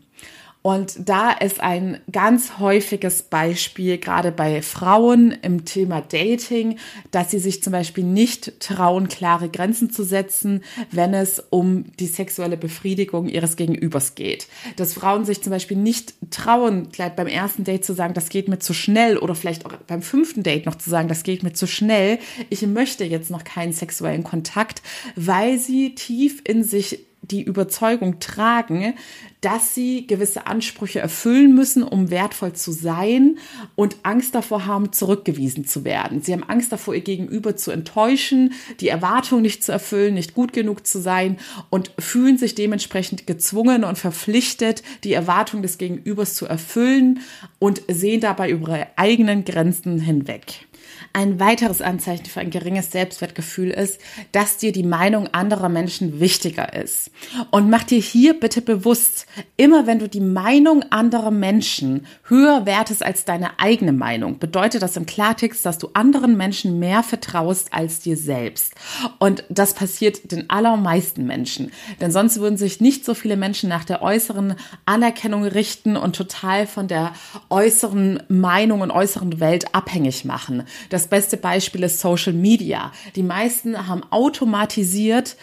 Und 0.65 1.07
da 1.07 1.29
ist 1.29 1.61
ein 1.61 1.99
ganz 2.11 2.57
häufiges 2.57 3.21
Beispiel, 3.21 3.99
gerade 3.99 4.31
bei 4.31 4.63
Frauen 4.63 5.29
im 5.43 5.63
Thema 5.63 6.01
Dating, 6.01 6.79
dass 7.11 7.29
sie 7.29 7.37
sich 7.37 7.61
zum 7.61 7.71
Beispiel 7.71 8.03
nicht 8.03 8.59
trauen, 8.61 9.07
klare 9.07 9.47
Grenzen 9.47 9.91
zu 9.91 10.03
setzen, 10.03 10.63
wenn 10.89 11.13
es 11.13 11.39
um 11.51 11.95
die 11.99 12.07
sexuelle 12.07 12.57
Befriedigung 12.57 13.29
ihres 13.29 13.57
Gegenübers 13.57 14.15
geht. 14.15 14.47
Dass 14.75 14.95
Frauen 14.95 15.23
sich 15.23 15.43
zum 15.43 15.51
Beispiel 15.51 15.77
nicht 15.77 16.15
trauen, 16.31 16.89
gleich 16.91 17.11
beim 17.11 17.27
ersten 17.27 17.63
Date 17.63 17.85
zu 17.85 17.93
sagen, 17.93 18.15
das 18.15 18.29
geht 18.29 18.47
mir 18.47 18.57
zu 18.57 18.73
schnell 18.73 19.19
oder 19.19 19.35
vielleicht 19.35 19.67
auch 19.67 19.73
beim 19.85 20.01
fünften 20.01 20.41
Date 20.41 20.65
noch 20.65 20.73
zu 20.73 20.89
sagen, 20.89 21.07
das 21.07 21.21
geht 21.21 21.43
mir 21.43 21.53
zu 21.53 21.67
schnell. 21.67 22.17
Ich 22.49 22.65
möchte 22.65 23.03
jetzt 23.03 23.29
noch 23.29 23.43
keinen 23.43 23.71
sexuellen 23.71 24.23
Kontakt, 24.23 24.81
weil 25.15 25.59
sie 25.59 25.93
tief 25.93 26.41
in 26.43 26.63
sich 26.63 27.05
die 27.31 27.43
Überzeugung 27.43 28.19
tragen, 28.19 28.93
dass 29.41 29.75
sie 29.75 30.07
gewisse 30.07 30.47
Ansprüche 30.47 30.99
erfüllen 30.99 31.53
müssen, 31.53 31.83
um 31.83 32.09
wertvoll 32.09 32.53
zu 32.53 32.71
sein 32.71 33.37
und 33.75 33.97
Angst 34.03 34.33
davor 34.33 34.65
haben, 34.65 34.91
zurückgewiesen 34.91 35.65
zu 35.65 35.83
werden. 35.83 36.21
Sie 36.21 36.33
haben 36.33 36.43
Angst 36.43 36.71
davor, 36.71 36.95
ihr 36.95 37.01
Gegenüber 37.01 37.55
zu 37.55 37.71
enttäuschen, 37.71 38.53
die 38.79 38.87
Erwartung 38.87 39.41
nicht 39.41 39.63
zu 39.63 39.71
erfüllen, 39.71 40.15
nicht 40.15 40.33
gut 40.33 40.51
genug 40.51 40.87
zu 40.87 40.99
sein 40.99 41.37
und 41.69 41.91
fühlen 41.99 42.37
sich 42.37 42.55
dementsprechend 42.55 43.27
gezwungen 43.27 43.83
und 43.83 43.97
verpflichtet, 43.97 44.81
die 45.03 45.13
Erwartung 45.13 45.61
des 45.61 45.77
Gegenübers 45.77 46.33
zu 46.33 46.47
erfüllen 46.47 47.19
und 47.59 47.81
sehen 47.87 48.21
dabei 48.21 48.49
über 48.49 48.69
ihre 48.69 48.87
eigenen 48.95 49.45
Grenzen 49.45 49.99
hinweg. 49.99 50.65
Ein 51.13 51.39
weiteres 51.39 51.81
Anzeichen 51.81 52.25
für 52.25 52.39
ein 52.39 52.49
geringes 52.49 52.91
Selbstwertgefühl 52.91 53.69
ist, 53.71 53.99
dass 54.31 54.57
dir 54.57 54.71
die 54.71 54.83
Meinung 54.83 55.27
anderer 55.33 55.69
Menschen 55.69 56.19
wichtiger 56.19 56.73
ist. 56.73 57.11
Und 57.51 57.69
mach 57.69 57.83
dir 57.83 57.99
hier 57.99 58.39
bitte 58.39 58.61
bewusst, 58.61 59.25
immer 59.57 59.87
wenn 59.87 59.99
du 59.99 60.09
die 60.09 60.19
Meinung 60.19 60.83
anderer 60.91 61.31
Menschen 61.31 62.05
höher 62.23 62.65
wertest 62.65 63.03
als 63.03 63.25
deine 63.25 63.59
eigene 63.59 63.93
Meinung, 63.93 64.39
bedeutet 64.39 64.81
das 64.81 64.97
im 64.97 65.05
Klartext, 65.05 65.65
dass 65.65 65.77
du 65.77 65.89
anderen 65.93 66.37
Menschen 66.37 66.79
mehr 66.79 67.03
vertraust 67.03 67.73
als 67.73 67.99
dir 67.99 68.17
selbst. 68.17 68.73
Und 69.19 69.43
das 69.49 69.73
passiert 69.73 70.31
den 70.31 70.49
allermeisten 70.49 71.25
Menschen. 71.25 71.71
Denn 72.01 72.11
sonst 72.11 72.39
würden 72.39 72.57
sich 72.57 72.81
nicht 72.81 73.05
so 73.05 73.13
viele 73.13 73.37
Menschen 73.37 73.69
nach 73.69 73.85
der 73.85 74.01
äußeren 74.01 74.55
Anerkennung 74.85 75.43
richten 75.43 75.97
und 75.97 76.15
total 76.15 76.67
von 76.67 76.87
der 76.87 77.13
äußeren 77.49 78.23
Meinung 78.27 78.81
und 78.81 78.91
äußeren 78.91 79.39
Welt 79.39 79.73
abhängig 79.73 80.25
machen. 80.25 80.63
Das 80.89 81.07
beste 81.07 81.37
Beispiel 81.37 81.83
ist 81.83 81.99
Social 81.99 82.33
Media. 82.33 82.91
Die 83.15 83.23
meisten 83.23 83.87
haben 83.87 84.03
automatisiert 84.11 85.35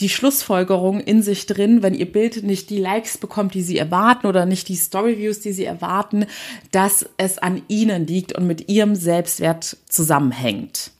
die 0.00 0.08
Schlussfolgerung 0.08 1.00
in 1.00 1.22
sich 1.22 1.46
drin, 1.46 1.82
wenn 1.82 1.94
ihr 1.94 2.10
Bild 2.10 2.42
nicht 2.42 2.70
die 2.70 2.78
Likes 2.78 3.18
bekommt, 3.18 3.54
die 3.54 3.62
sie 3.62 3.76
erwarten 3.76 4.26
oder 4.26 4.46
nicht 4.46 4.68
die 4.68 4.76
Storyviews, 4.76 5.40
die 5.40 5.52
sie 5.52 5.64
erwarten, 5.64 6.26
dass 6.70 7.06
es 7.18 7.38
an 7.38 7.62
ihnen 7.68 8.06
liegt 8.06 8.32
und 8.32 8.46
mit 8.46 8.70
ihrem 8.70 8.94
Selbstwert 8.94 9.76
zusammenhängt. 9.88 10.92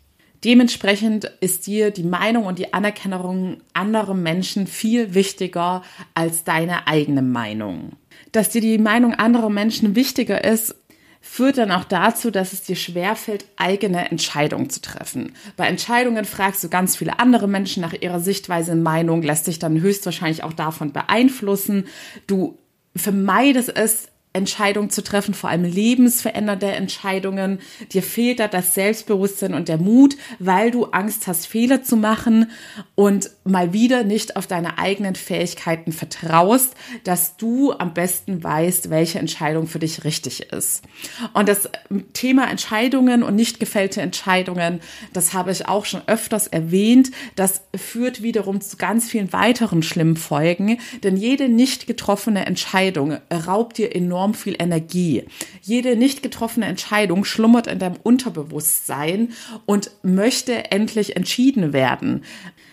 Dementsprechend 0.45 1.31
ist 1.41 1.67
dir 1.67 1.91
die 1.91 2.03
Meinung 2.03 2.47
und 2.47 2.59
die 2.59 2.73
Anerkennung 2.73 3.59
anderer 3.75 4.15
Menschen 4.15 4.67
viel 4.67 5.15
wichtiger 5.15 5.83
als 6.15 6.45
deine 6.45 6.87
eigene 6.87 7.23
Meinung. 7.23 7.93
Dass 8.33 8.49
dir 8.49 8.63
die 8.63 8.79
Meinung 8.79 9.15
anderer 9.15 9.51
Menschen 9.51 9.95
wichtiger 9.97 10.43
ist, 10.45 10.75
führt 11.21 11.59
dann 11.59 11.71
auch 11.71 11.85
dazu, 11.85 12.31
dass 12.31 12.53
es 12.53 12.63
dir 12.63 12.77
schwerfällt, 12.77 13.45
eigene 13.57 14.11
Entscheidungen 14.11 14.71
zu 14.71 14.81
treffen. 14.81 15.33
Bei 15.57 15.67
Entscheidungen 15.67 16.25
fragst 16.25 16.65
du 16.65 16.69
ganz 16.69 16.97
viele 16.97 17.19
andere 17.19 17.47
Menschen 17.47 17.83
nach 17.83 17.93
ihrer 17.93 18.21
Sichtweise 18.21 18.75
Meinung, 18.75 19.23
lässt 19.23 19.47
dich 19.47 19.59
dann 19.59 19.81
höchstwahrscheinlich 19.81 20.43
auch 20.43 20.55
davon 20.55 20.93
beeinflussen. 20.93 21.87
Du 22.27 22.59
vermeidest 22.97 23.77
es, 23.77 24.09
Entscheidungen 24.33 24.91
zu 24.91 25.03
treffen, 25.03 25.35
vor 25.35 25.51
allem 25.51 25.65
lebensverändernde 25.65 26.71
Entscheidungen. 26.71 27.59
Dir 27.93 28.03
fehlt 28.03 28.39
da 28.39 28.47
das 28.47 28.75
Selbstbewusstsein 28.75 29.55
und 29.55 29.69
der 29.69 29.79
Mut, 29.79 30.17
weil 30.39 30.71
du 30.71 30.85
Angst 30.87 31.27
hast, 31.27 31.49
Fehler 31.49 31.83
zu 31.83 31.97
machen 31.97 32.51
und 32.95 33.31
mal 33.43 33.73
wieder 33.73 34.05
nicht 34.05 34.37
auf 34.37 34.47
deine 34.47 34.79
eigenen 34.79 35.17
Fähigkeiten 35.17 35.91
vertraust, 35.91 36.75
dass 37.03 37.37
du 37.39 37.73
am 37.73 37.93
besten 37.93 38.45
weißt, 38.45 38.91
welche 38.91 39.19
Entscheidung 39.19 39.67
für 39.67 39.81
dich 39.81 40.05
richtig 40.05 40.53
ist. 40.53 40.85
Und 41.33 41.49
das 41.49 41.69
Thema 42.13 42.49
Entscheidungen 42.49 43.25
und 43.25 43.35
nicht 43.35 43.59
gefällte 43.59 44.01
Entscheidungen, 44.01 44.81
das 45.13 45.35
habe 45.35 45.51
ich 45.51 45.67
auch 45.67 45.85
schon 45.85 46.03
öfters 46.07 46.47
erwähnt, 46.47 47.11
das 47.35 47.63
führt 47.75 48.23
wiederum 48.23 48.61
zu 48.61 48.77
ganz 48.77 49.09
vielen 49.09 49.33
weiteren 49.33 49.83
schlimmen 49.83 50.17
Folgen, 50.17 50.79
denn 51.03 51.17
jede 51.17 51.49
nicht 51.49 51.89
getroffene 51.89 52.47
Entscheidung 52.47 53.19
raubt 53.33 53.79
dir 53.79 53.97
enorm 53.97 54.20
enorm 54.21 54.35
viel 54.35 54.57
Energie. 54.59 55.25
Jede 55.63 55.97
nicht 55.97 56.23
getroffene 56.23 56.67
Entscheidung 56.67 57.25
schlummert 57.25 57.67
in 57.67 57.79
deinem 57.79 57.97
Unterbewusstsein 58.03 59.33
und 59.65 59.91
möchte 60.03 60.71
endlich 60.71 61.17
entschieden 61.17 61.73
werden. 61.73 62.23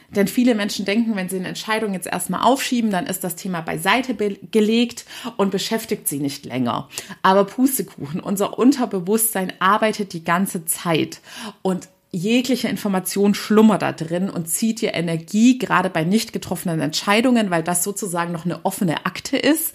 Denn 0.10 0.28
viele 0.28 0.56
Menschen 0.56 0.86
denken, 0.86 1.16
wenn 1.16 1.30
sie 1.30 1.38
eine 1.38 1.50
Entscheidung 1.50 1.94
jetzt 1.94 2.08
erstmal 2.08 2.42
aufschieben, 2.42 2.92
dann 2.92 3.08
ist 3.08 3.24
das 3.24 3.36
Thema 3.36 3.62
beiseite 3.62 4.16
gelegt 4.52 5.06
und 5.38 5.52
beschäftigt 5.52 6.08
sie 6.08 6.20
nicht 6.20 6.46
länger. 6.46 6.90
Aber 7.24 7.46
Pustekuchen, 7.46 8.20
unser 8.20 8.58
Unterbewusstsein 8.58 9.54
arbeitet 9.60 10.14
die 10.14 10.24
ganze 10.24 10.66
Zeit 10.66 11.20
und 11.62 11.90
jegliche 12.18 12.68
Information 12.68 13.34
schlummert 13.34 13.82
da 13.82 13.92
drin 13.92 14.30
und 14.30 14.50
zieht 14.50 14.82
dir 14.82 14.94
Energie, 14.94 15.58
gerade 15.58 15.90
bei 15.90 16.04
nicht 16.04 16.34
getroffenen 16.34 16.82
Entscheidungen, 16.82 17.50
weil 17.50 17.64
das 17.64 17.84
sozusagen 17.84 18.32
noch 18.32 18.46
eine 18.46 18.66
offene 18.66 19.06
Akte 19.06 19.38
ist, 19.38 19.74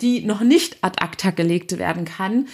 die 0.00 0.24
noch 0.24 0.40
nicht 0.40 0.78
ad 0.82 1.02
acta 1.02 1.30
gelegt 1.30 1.78
werden 1.78 2.04
kann, 2.04 2.48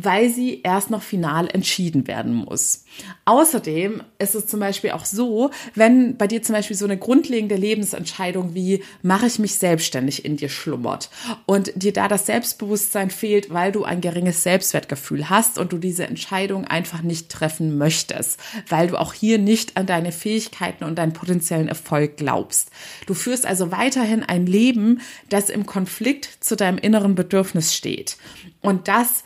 weil 0.00 0.30
sie 0.30 0.62
erst 0.62 0.90
noch 0.90 1.02
final 1.02 1.48
entschieden 1.48 2.06
werden 2.06 2.34
muss. 2.34 2.84
Außerdem 3.24 4.02
ist 4.18 4.34
es 4.36 4.46
zum 4.46 4.60
Beispiel 4.60 4.92
auch 4.92 5.04
so, 5.04 5.50
wenn 5.74 6.16
bei 6.16 6.28
dir 6.28 6.42
zum 6.42 6.54
Beispiel 6.54 6.76
so 6.76 6.84
eine 6.84 6.96
grundlegende 6.96 7.56
Lebensentscheidung 7.56 8.54
wie 8.54 8.84
mache 9.02 9.26
ich 9.26 9.38
mich 9.38 9.56
selbstständig 9.56 10.24
in 10.24 10.36
dir 10.36 10.48
schlummert 10.48 11.10
und 11.46 11.72
dir 11.74 11.92
da 11.92 12.06
das 12.06 12.26
Selbstbewusstsein 12.26 13.10
fehlt, 13.10 13.52
weil 13.52 13.72
du 13.72 13.84
ein 13.84 14.00
geringes 14.00 14.44
Selbstwertgefühl 14.44 15.28
hast 15.28 15.58
und 15.58 15.72
du 15.72 15.78
diese 15.78 16.06
Entscheidung 16.06 16.64
einfach 16.64 17.02
nicht 17.02 17.28
treffen 17.28 17.76
möchtest, 17.76 18.38
weil 18.68 18.77
du 18.86 18.96
auch 18.96 19.12
hier 19.12 19.38
nicht 19.38 19.76
an 19.76 19.86
deine 19.86 20.12
Fähigkeiten 20.12 20.84
und 20.84 20.96
deinen 20.96 21.12
potenziellen 21.12 21.68
Erfolg 21.68 22.16
glaubst. 22.16 22.70
Du 23.06 23.14
führst 23.14 23.46
also 23.46 23.72
weiterhin 23.72 24.22
ein 24.22 24.46
Leben, 24.46 25.00
das 25.28 25.50
im 25.50 25.66
Konflikt 25.66 26.28
zu 26.40 26.56
deinem 26.56 26.78
inneren 26.78 27.14
Bedürfnis 27.14 27.74
steht. 27.74 28.16
Und 28.60 28.88
das 28.88 29.24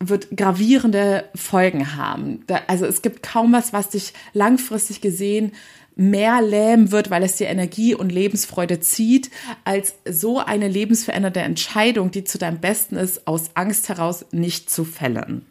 wird 0.00 0.36
gravierende 0.36 1.24
Folgen 1.34 1.96
haben. 1.96 2.44
also 2.66 2.86
es 2.86 3.02
gibt 3.02 3.22
kaum 3.22 3.52
was, 3.52 3.72
was 3.72 3.90
dich 3.90 4.12
langfristig 4.32 5.00
gesehen 5.00 5.52
mehr 5.96 6.42
lähmen 6.42 6.90
wird, 6.90 7.10
weil 7.10 7.22
es 7.22 7.36
dir 7.36 7.46
Energie 7.46 7.94
und 7.94 8.10
Lebensfreude 8.10 8.80
zieht, 8.80 9.30
als 9.64 9.94
so 10.04 10.40
eine 10.40 10.68
lebensverändernde 10.68 11.40
Entscheidung, 11.40 12.10
die 12.10 12.24
zu 12.24 12.38
deinem 12.38 12.60
Besten 12.60 12.96
ist, 12.96 13.26
aus 13.26 13.50
Angst 13.54 13.88
heraus 13.88 14.26
nicht 14.32 14.70
zu 14.70 14.84
fällen. 14.84 15.46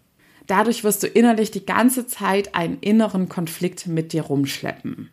Dadurch 0.47 0.83
wirst 0.83 1.03
du 1.03 1.07
innerlich 1.07 1.51
die 1.51 1.65
ganze 1.65 2.07
Zeit 2.07 2.55
einen 2.55 2.79
inneren 2.79 3.29
Konflikt 3.29 3.87
mit 3.87 4.13
dir 4.13 4.23
rumschleppen. 4.23 5.09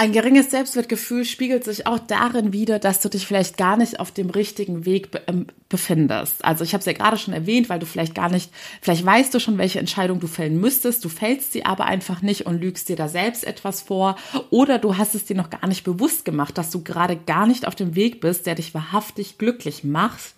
Ein 0.00 0.12
geringes 0.12 0.52
Selbstwertgefühl 0.52 1.24
spiegelt 1.24 1.64
sich 1.64 1.88
auch 1.88 1.98
darin 1.98 2.52
wider, 2.52 2.78
dass 2.78 3.00
du 3.00 3.08
dich 3.08 3.26
vielleicht 3.26 3.56
gar 3.56 3.76
nicht 3.76 3.98
auf 3.98 4.12
dem 4.12 4.30
richtigen 4.30 4.84
Weg 4.84 5.10
be 5.10 5.20
ähm, 5.26 5.48
befindest. 5.68 6.44
Also 6.44 6.62
ich 6.62 6.72
habe 6.72 6.78
es 6.78 6.86
ja 6.86 6.92
gerade 6.92 7.18
schon 7.18 7.34
erwähnt, 7.34 7.68
weil 7.68 7.80
du 7.80 7.84
vielleicht 7.84 8.14
gar 8.14 8.30
nicht, 8.30 8.52
vielleicht 8.80 9.04
weißt 9.04 9.34
du 9.34 9.40
schon, 9.40 9.58
welche 9.58 9.80
Entscheidung 9.80 10.20
du 10.20 10.28
fällen 10.28 10.60
müsstest, 10.60 11.04
du 11.04 11.08
fällst 11.08 11.52
sie 11.52 11.66
aber 11.66 11.86
einfach 11.86 12.22
nicht 12.22 12.46
und 12.46 12.60
lügst 12.60 12.88
dir 12.88 12.94
da 12.94 13.08
selbst 13.08 13.44
etwas 13.44 13.82
vor 13.82 14.14
oder 14.50 14.78
du 14.78 14.96
hast 14.96 15.16
es 15.16 15.24
dir 15.24 15.34
noch 15.34 15.50
gar 15.50 15.66
nicht 15.66 15.82
bewusst 15.82 16.24
gemacht, 16.24 16.56
dass 16.56 16.70
du 16.70 16.84
gerade 16.84 17.16
gar 17.16 17.48
nicht 17.48 17.66
auf 17.66 17.74
dem 17.74 17.96
Weg 17.96 18.20
bist, 18.20 18.46
der 18.46 18.54
dich 18.54 18.74
wahrhaftig 18.74 19.36
glücklich 19.36 19.82
macht 19.82 20.34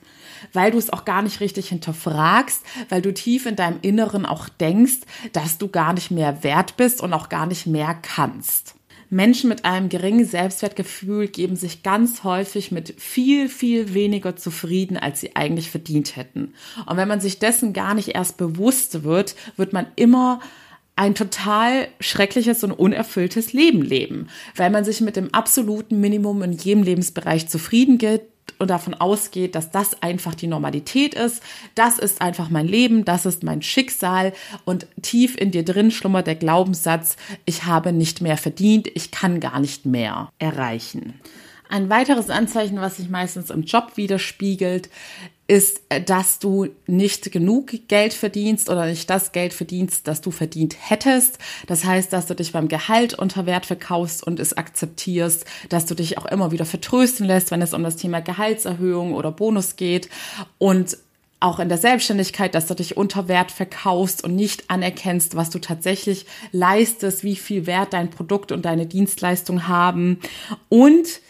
weil 0.53 0.71
du 0.71 0.79
es 0.79 0.93
auch 0.93 1.05
gar 1.05 1.23
nicht 1.23 1.41
richtig 1.41 1.69
hinterfragst, 1.69 2.63
weil 2.89 3.03
du 3.03 3.13
tief 3.13 3.47
in 3.47 3.57
deinem 3.57 3.79
Inneren 3.83 4.27
auch 4.27 4.49
denkst, 4.49 5.01
dass 5.33 5.59
du 5.59 5.69
gar 5.69 5.93
nicht 5.93 6.11
mehr 6.11 6.43
wert 6.43 6.77
bist 6.77 7.01
und 7.01 7.13
auch 7.13 7.29
gar 7.29 7.47
nicht 7.47 7.67
mehr 7.67 7.95
kannst. 7.95 8.75
Menschen 9.13 9.49
mit 9.49 9.65
einem 9.65 9.89
geringen 9.89 10.25
Selbstwertgefühl 10.25 11.27
geben 11.27 11.57
sich 11.57 11.83
ganz 11.83 12.23
häufig 12.23 12.71
mit 12.71 12.95
viel, 12.97 13.49
viel 13.49 13.93
weniger 13.93 14.37
zufrieden, 14.37 14.97
als 14.97 15.21
sie 15.21 15.35
eigentlich 15.35 15.69
verdient 15.69 16.15
hätten. 16.15 16.55
Und 16.87 16.97
wenn 16.97 17.09
man 17.09 17.21
sich 17.21 17.41
dessen 17.41 17.73
gar 17.73 17.95
nicht 17.95 18.11
erst 18.11 18.37
bewusst 18.37 19.03
wird, 19.03 19.35
wird 19.57 19.73
man 19.73 19.87
immer 19.97 20.39
ein 20.95 21.17
total 21.17 21.89
schreckliches 21.99 22.63
und 22.63 22.73
unerfülltes 22.73 23.53
Leben 23.53 23.83
leben, 23.83 24.29
weil 24.55 24.71
man 24.71 24.85
sich 24.85 25.01
mit 25.01 25.17
dem 25.17 25.35
absoluten 25.35 26.01
Minimum 26.01 26.43
in 26.43 26.53
jedem 26.53 26.85
Lebensbereich 26.85 27.49
zufrieden 27.49 27.99
gibt 27.99 28.31
und 28.59 28.71
davon 28.71 28.95
ausgeht, 28.95 29.55
dass 29.55 29.71
das 29.71 30.03
einfach 30.03 30.35
die 30.35 30.47
Normalität 30.47 31.15
ist. 31.15 31.43
Das 31.75 31.99
ist 31.99 32.21
einfach 32.21 32.51
mein 32.51 32.67
Leben, 32.67 33.05
das 33.05 33.27
ist 33.27 33.43
mein 33.43 33.63
Schicksal 33.63 34.33
und 34.65 34.87
tief 35.03 35.37
in 35.37 35.51
dir 35.51 35.65
drin 35.65 35.91
schlummert 35.91 36.27
der 36.27 36.35
Glaubenssatz, 36.35 37.17
ich 37.45 37.65
habe 37.65 37.93
nicht 37.93 38.21
mehr 38.21 38.37
verdient, 38.37 38.89
ich 38.95 39.11
kann 39.11 39.41
gar 39.41 39.61
nicht 39.61 39.87
mehr 39.87 40.31
erreichen. 40.39 41.15
Ein 41.69 41.89
weiteres 41.89 42.31
Anzeichen, 42.31 42.81
was 42.81 42.97
sich 42.97 43.09
meistens 43.09 43.51
im 43.51 43.63
Job 43.63 43.93
widerspiegelt, 43.95 44.91
ist, 45.51 45.83
dass 46.07 46.39
du 46.39 46.69
nicht 46.87 47.33
genug 47.33 47.73
Geld 47.89 48.15
verdienst 48.15 48.71
oder 48.71 48.87
nicht 48.87 49.11
das 49.11 49.33
Geld 49.33 49.53
verdienst, 49.53 50.07
das 50.07 50.21
du 50.21 50.31
verdient 50.31 50.77
hättest. 50.79 51.41
Das 51.67 51.85
heißt, 51.85 52.13
dass 52.13 52.27
du 52.27 52.37
dich 52.37 52.53
beim 52.53 52.69
Gehalt 52.69 53.15
unter 53.15 53.47
Wert 53.47 53.67
verkaufst 53.67 54.25
und 54.25 54.39
es 54.39 54.57
akzeptierst, 54.57 55.45
dass 55.69 55.87
du 55.87 55.97
dich 55.97 56.19
auch 56.19 56.27
immer 56.27 56.53
wieder 56.53 56.65
vertrösten 56.65 57.27
lässt, 57.27 57.51
wenn 57.51 57.63
es 57.63 57.75
um 57.75 57.83
das 57.83 57.97
Thema 57.97 58.21
Gehaltserhöhung 58.21 59.13
oder 59.13 59.33
Bonus 59.33 59.75
geht 59.75 60.09
und 60.59 60.97
auch 61.41 61.59
in 61.59 61.69
der 61.69 61.79
Selbstständigkeit, 61.79 62.55
dass 62.55 62.67
du 62.67 62.75
dich 62.75 62.97
unter 62.97 63.27
Wert 63.27 63.51
verkaufst 63.51 64.23
und 64.23 64.37
nicht 64.37 64.71
anerkennst, 64.71 65.35
was 65.35 65.51
du 65.51 65.59
tatsächlich 65.59 66.27
leistest, 66.53 67.25
wie 67.25 67.35
viel 67.35 67.67
Wert 67.67 67.93
dein 67.93 68.11
Produkt 68.11 68.53
und 68.53 68.65
deine 68.67 68.87
Dienstleistung 68.87 69.67
haben 69.67 70.21
und 70.69 71.21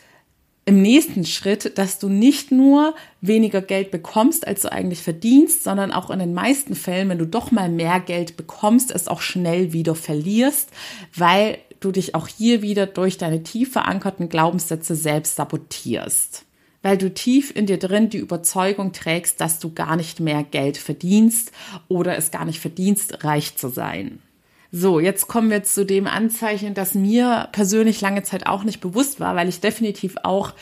im 0.66 0.82
nächsten 0.82 1.24
Schritt, 1.24 1.78
dass 1.78 1.98
du 1.98 2.08
nicht 2.08 2.52
nur 2.52 2.94
weniger 3.20 3.62
Geld 3.62 3.90
bekommst, 3.90 4.46
als 4.46 4.62
du 4.62 4.72
eigentlich 4.72 5.02
verdienst, 5.02 5.64
sondern 5.64 5.90
auch 5.90 6.10
in 6.10 6.18
den 6.18 6.34
meisten 6.34 6.74
Fällen, 6.74 7.08
wenn 7.08 7.18
du 7.18 7.26
doch 7.26 7.50
mal 7.50 7.68
mehr 7.68 7.98
Geld 7.98 8.36
bekommst, 8.36 8.90
es 8.90 9.08
auch 9.08 9.20
schnell 9.20 9.72
wieder 9.72 9.94
verlierst, 9.94 10.70
weil 11.16 11.58
du 11.80 11.92
dich 11.92 12.14
auch 12.14 12.28
hier 12.28 12.62
wieder 12.62 12.86
durch 12.86 13.18
deine 13.18 13.42
tief 13.42 13.72
verankerten 13.72 14.28
Glaubenssätze 14.28 14.94
selbst 14.94 15.36
sabotierst. 15.36 16.44
Weil 16.82 16.96
du 16.96 17.12
tief 17.12 17.54
in 17.54 17.66
dir 17.66 17.78
drin 17.78 18.08
die 18.08 18.18
Überzeugung 18.18 18.92
trägst, 18.92 19.40
dass 19.40 19.58
du 19.58 19.72
gar 19.72 19.96
nicht 19.96 20.20
mehr 20.20 20.44
Geld 20.44 20.76
verdienst 20.76 21.52
oder 21.88 22.16
es 22.16 22.30
gar 22.30 22.44
nicht 22.44 22.60
verdienst, 22.60 23.24
reich 23.24 23.56
zu 23.56 23.68
sein. 23.68 24.20
So, 24.72 25.00
jetzt 25.00 25.26
kommen 25.26 25.50
wir 25.50 25.64
zu 25.64 25.84
dem 25.84 26.06
Anzeichen, 26.06 26.74
das 26.74 26.94
mir 26.94 27.48
persönlich 27.50 28.00
lange 28.00 28.22
Zeit 28.22 28.46
auch 28.46 28.62
nicht 28.62 28.80
bewusst 28.80 29.18
war, 29.18 29.34
weil 29.34 29.48
ich 29.48 29.60
definitiv 29.60 30.16
auch 30.22 30.52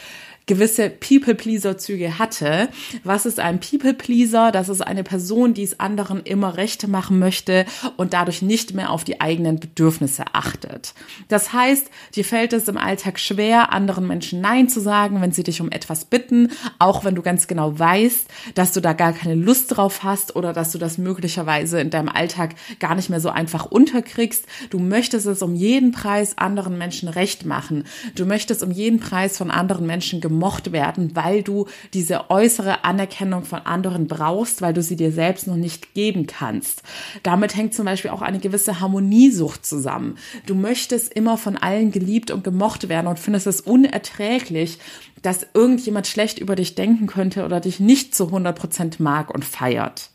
gewisse 0.48 0.90
People-Pleaser-Züge 0.90 2.18
hatte. 2.18 2.68
Was 3.04 3.26
ist 3.26 3.38
ein 3.38 3.60
People-Pleaser? 3.60 4.50
Das 4.50 4.68
ist 4.68 4.80
eine 4.80 5.04
Person, 5.04 5.54
die 5.54 5.62
es 5.62 5.78
anderen 5.78 6.22
immer 6.24 6.56
Rechte 6.56 6.88
machen 6.88 7.20
möchte 7.20 7.66
und 7.96 8.14
dadurch 8.14 8.42
nicht 8.42 8.74
mehr 8.74 8.90
auf 8.90 9.04
die 9.04 9.20
eigenen 9.20 9.60
Bedürfnisse 9.60 10.24
achtet. 10.32 10.94
Das 11.28 11.52
heißt, 11.52 11.88
dir 12.16 12.24
fällt 12.24 12.52
es 12.52 12.66
im 12.66 12.78
Alltag 12.78 13.20
schwer, 13.20 13.72
anderen 13.72 14.06
Menschen 14.06 14.40
Nein 14.40 14.68
zu 14.68 14.80
sagen, 14.80 15.20
wenn 15.20 15.32
sie 15.32 15.44
dich 15.44 15.60
um 15.60 15.70
etwas 15.70 16.06
bitten, 16.06 16.50
auch 16.78 17.04
wenn 17.04 17.14
du 17.14 17.22
ganz 17.22 17.46
genau 17.46 17.78
weißt, 17.78 18.26
dass 18.54 18.72
du 18.72 18.80
da 18.80 18.94
gar 18.94 19.12
keine 19.12 19.34
Lust 19.34 19.76
drauf 19.76 20.02
hast 20.02 20.34
oder 20.34 20.52
dass 20.52 20.72
du 20.72 20.78
das 20.78 20.98
möglicherweise 20.98 21.80
in 21.80 21.90
deinem 21.90 22.08
Alltag 22.08 22.54
gar 22.80 22.94
nicht 22.94 23.10
mehr 23.10 23.20
so 23.20 23.28
einfach 23.28 23.66
unterkriegst. 23.66 24.46
Du 24.70 24.78
möchtest 24.78 25.26
es 25.26 25.42
um 25.42 25.54
jeden 25.54 25.92
Preis 25.92 26.38
anderen 26.38 26.78
Menschen 26.78 27.10
recht 27.10 27.44
machen. 27.44 27.84
Du 28.14 28.24
möchtest 28.24 28.62
um 28.62 28.70
jeden 28.70 28.98
Preis 28.98 29.36
von 29.36 29.50
anderen 29.50 29.86
Menschen 29.86 30.22
gemocht 30.22 30.37
gemocht 30.38 30.70
werden, 30.70 31.16
weil 31.16 31.42
du 31.42 31.66
diese 31.94 32.30
äußere 32.30 32.84
Anerkennung 32.84 33.42
von 33.42 33.58
anderen 33.60 34.06
brauchst, 34.06 34.62
weil 34.62 34.72
du 34.72 34.82
sie 34.82 34.94
dir 34.94 35.10
selbst 35.10 35.48
noch 35.48 35.56
nicht 35.56 35.94
geben 35.94 36.28
kannst. 36.28 36.82
Damit 37.24 37.56
hängt 37.56 37.74
zum 37.74 37.86
Beispiel 37.86 38.12
auch 38.12 38.22
eine 38.22 38.38
gewisse 38.38 38.78
Harmoniesucht 38.78 39.66
zusammen. 39.66 40.16
Du 40.46 40.54
möchtest 40.54 41.12
immer 41.12 41.36
von 41.38 41.56
allen 41.56 41.90
geliebt 41.90 42.30
und 42.30 42.44
gemocht 42.44 42.88
werden 42.88 43.08
und 43.08 43.18
findest 43.18 43.48
es 43.48 43.60
unerträglich, 43.60 44.78
dass 45.22 45.46
irgendjemand 45.54 46.06
schlecht 46.06 46.38
über 46.38 46.54
dich 46.54 46.76
denken 46.76 47.08
könnte 47.08 47.44
oder 47.44 47.58
dich 47.58 47.80
nicht 47.80 48.14
zu 48.14 48.26
100 48.26 48.56
Prozent 48.56 49.00
mag 49.00 49.34
und 49.34 49.44
feiert. 49.44 50.10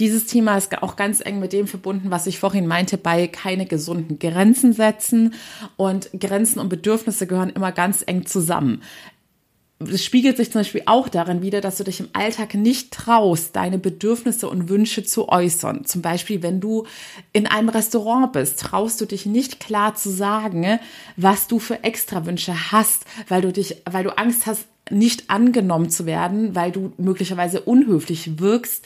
Dieses 0.00 0.26
Thema 0.26 0.56
ist 0.56 0.82
auch 0.82 0.96
ganz 0.96 1.20
eng 1.24 1.38
mit 1.38 1.52
dem 1.52 1.68
verbunden, 1.68 2.10
was 2.10 2.26
ich 2.26 2.40
vorhin 2.40 2.66
meinte, 2.66 2.98
bei 2.98 3.28
keine 3.28 3.64
gesunden 3.64 4.18
Grenzen 4.18 4.72
setzen. 4.72 5.34
Und 5.76 6.10
Grenzen 6.18 6.58
und 6.58 6.68
Bedürfnisse 6.68 7.28
gehören 7.28 7.50
immer 7.50 7.70
ganz 7.70 8.02
eng 8.04 8.26
zusammen 8.26 8.82
es 9.80 10.04
spiegelt 10.04 10.36
sich 10.36 10.52
zum 10.52 10.60
Beispiel 10.60 10.82
auch 10.86 11.08
darin 11.08 11.42
wieder, 11.42 11.60
dass 11.60 11.76
du 11.76 11.84
dich 11.84 12.00
im 12.00 12.08
Alltag 12.12 12.54
nicht 12.54 12.92
traust, 12.92 13.56
deine 13.56 13.78
Bedürfnisse 13.78 14.48
und 14.48 14.68
Wünsche 14.68 15.04
zu 15.04 15.28
äußern. 15.28 15.84
Zum 15.84 16.00
Beispiel, 16.00 16.42
wenn 16.42 16.60
du 16.60 16.86
in 17.32 17.46
einem 17.46 17.68
Restaurant 17.68 18.32
bist, 18.32 18.60
traust 18.60 19.00
du 19.00 19.06
dich 19.06 19.26
nicht 19.26 19.60
klar 19.60 19.94
zu 19.94 20.10
sagen, 20.10 20.78
was 21.16 21.48
du 21.48 21.58
für 21.58 21.82
Extrawünsche 21.82 22.72
hast, 22.72 23.04
weil 23.28 23.42
du 23.42 23.52
dich, 23.52 23.82
weil 23.90 24.04
du 24.04 24.16
Angst 24.16 24.46
hast, 24.46 24.66
nicht 24.90 25.30
angenommen 25.30 25.88
zu 25.88 26.04
werden, 26.04 26.54
weil 26.54 26.70
du 26.70 26.92
möglicherweise 26.98 27.60
unhöflich 27.60 28.38
wirkst. 28.38 28.84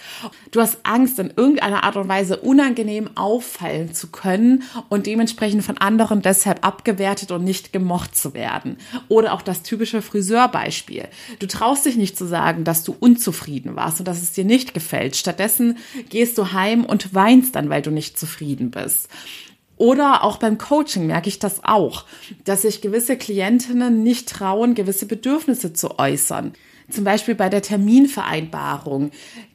Du 0.52 0.61
hast 0.61 0.78
Angst, 0.85 1.19
in 1.19 1.33
irgendeiner 1.37 1.83
Art 1.83 1.97
und 1.97 2.09
Weise 2.09 2.37
unangenehm 2.37 3.11
auffallen 3.17 3.93
zu 3.93 4.09
können 4.09 4.62
und 4.88 5.07
dementsprechend 5.07 5.64
von 5.64 5.78
anderen 5.78 6.23
deshalb 6.23 6.64
abgewertet 6.64 7.33
und 7.33 7.43
nicht 7.43 7.73
gemocht 7.73 8.17
zu 8.17 8.33
werden. 8.33 8.76
Oder 9.09 9.33
auch 9.33 9.43
das 9.43 9.62
typische 9.62 10.00
Friseurbeispiel. 10.00 11.09
Du 11.40 11.47
traust 11.49 11.85
dich 11.85 11.97
nicht 11.97 12.17
zu 12.17 12.26
sagen, 12.26 12.62
dass 12.62 12.85
du 12.85 12.95
unzufrieden 12.99 13.75
warst 13.75 13.99
und 13.99 14.07
dass 14.07 14.23
es 14.23 14.33
dir 14.33 14.45
nicht 14.45 14.75
gefällt. 14.75 15.17
Stattdessen 15.17 15.78
gehst 16.11 16.38
du 16.38 16.52
heim 16.52 16.85
und 16.85 17.12
weinst 17.12 17.57
dann, 17.57 17.71
weil 17.71 17.83
du 17.83 17.90
nicht 17.90 18.19
zufrieden 18.19 18.71
bist. 18.71 19.09
Oder 19.79 20.25
auch 20.25 20.37
beim 20.37 20.59
Coaching 20.59 21.07
merke 21.07 21.29
ich 21.29 21.39
das 21.39 21.65
auch, 21.65 22.05
dass 22.45 22.63
sich 22.63 22.81
gewisse 22.81 23.17
Klientinnen 23.17 24.03
nicht 24.03 24.29
trauen, 24.29 24.75
gewisse 24.75 25.07
Bedürfnisse 25.07 25.73
zu 25.73 25.99
äußern. 25.99 26.53
Zum 26.91 27.05
Beispiel 27.05 27.35
bei 27.35 27.49
der 27.49 27.63
Terminvereinbarung 27.63 29.11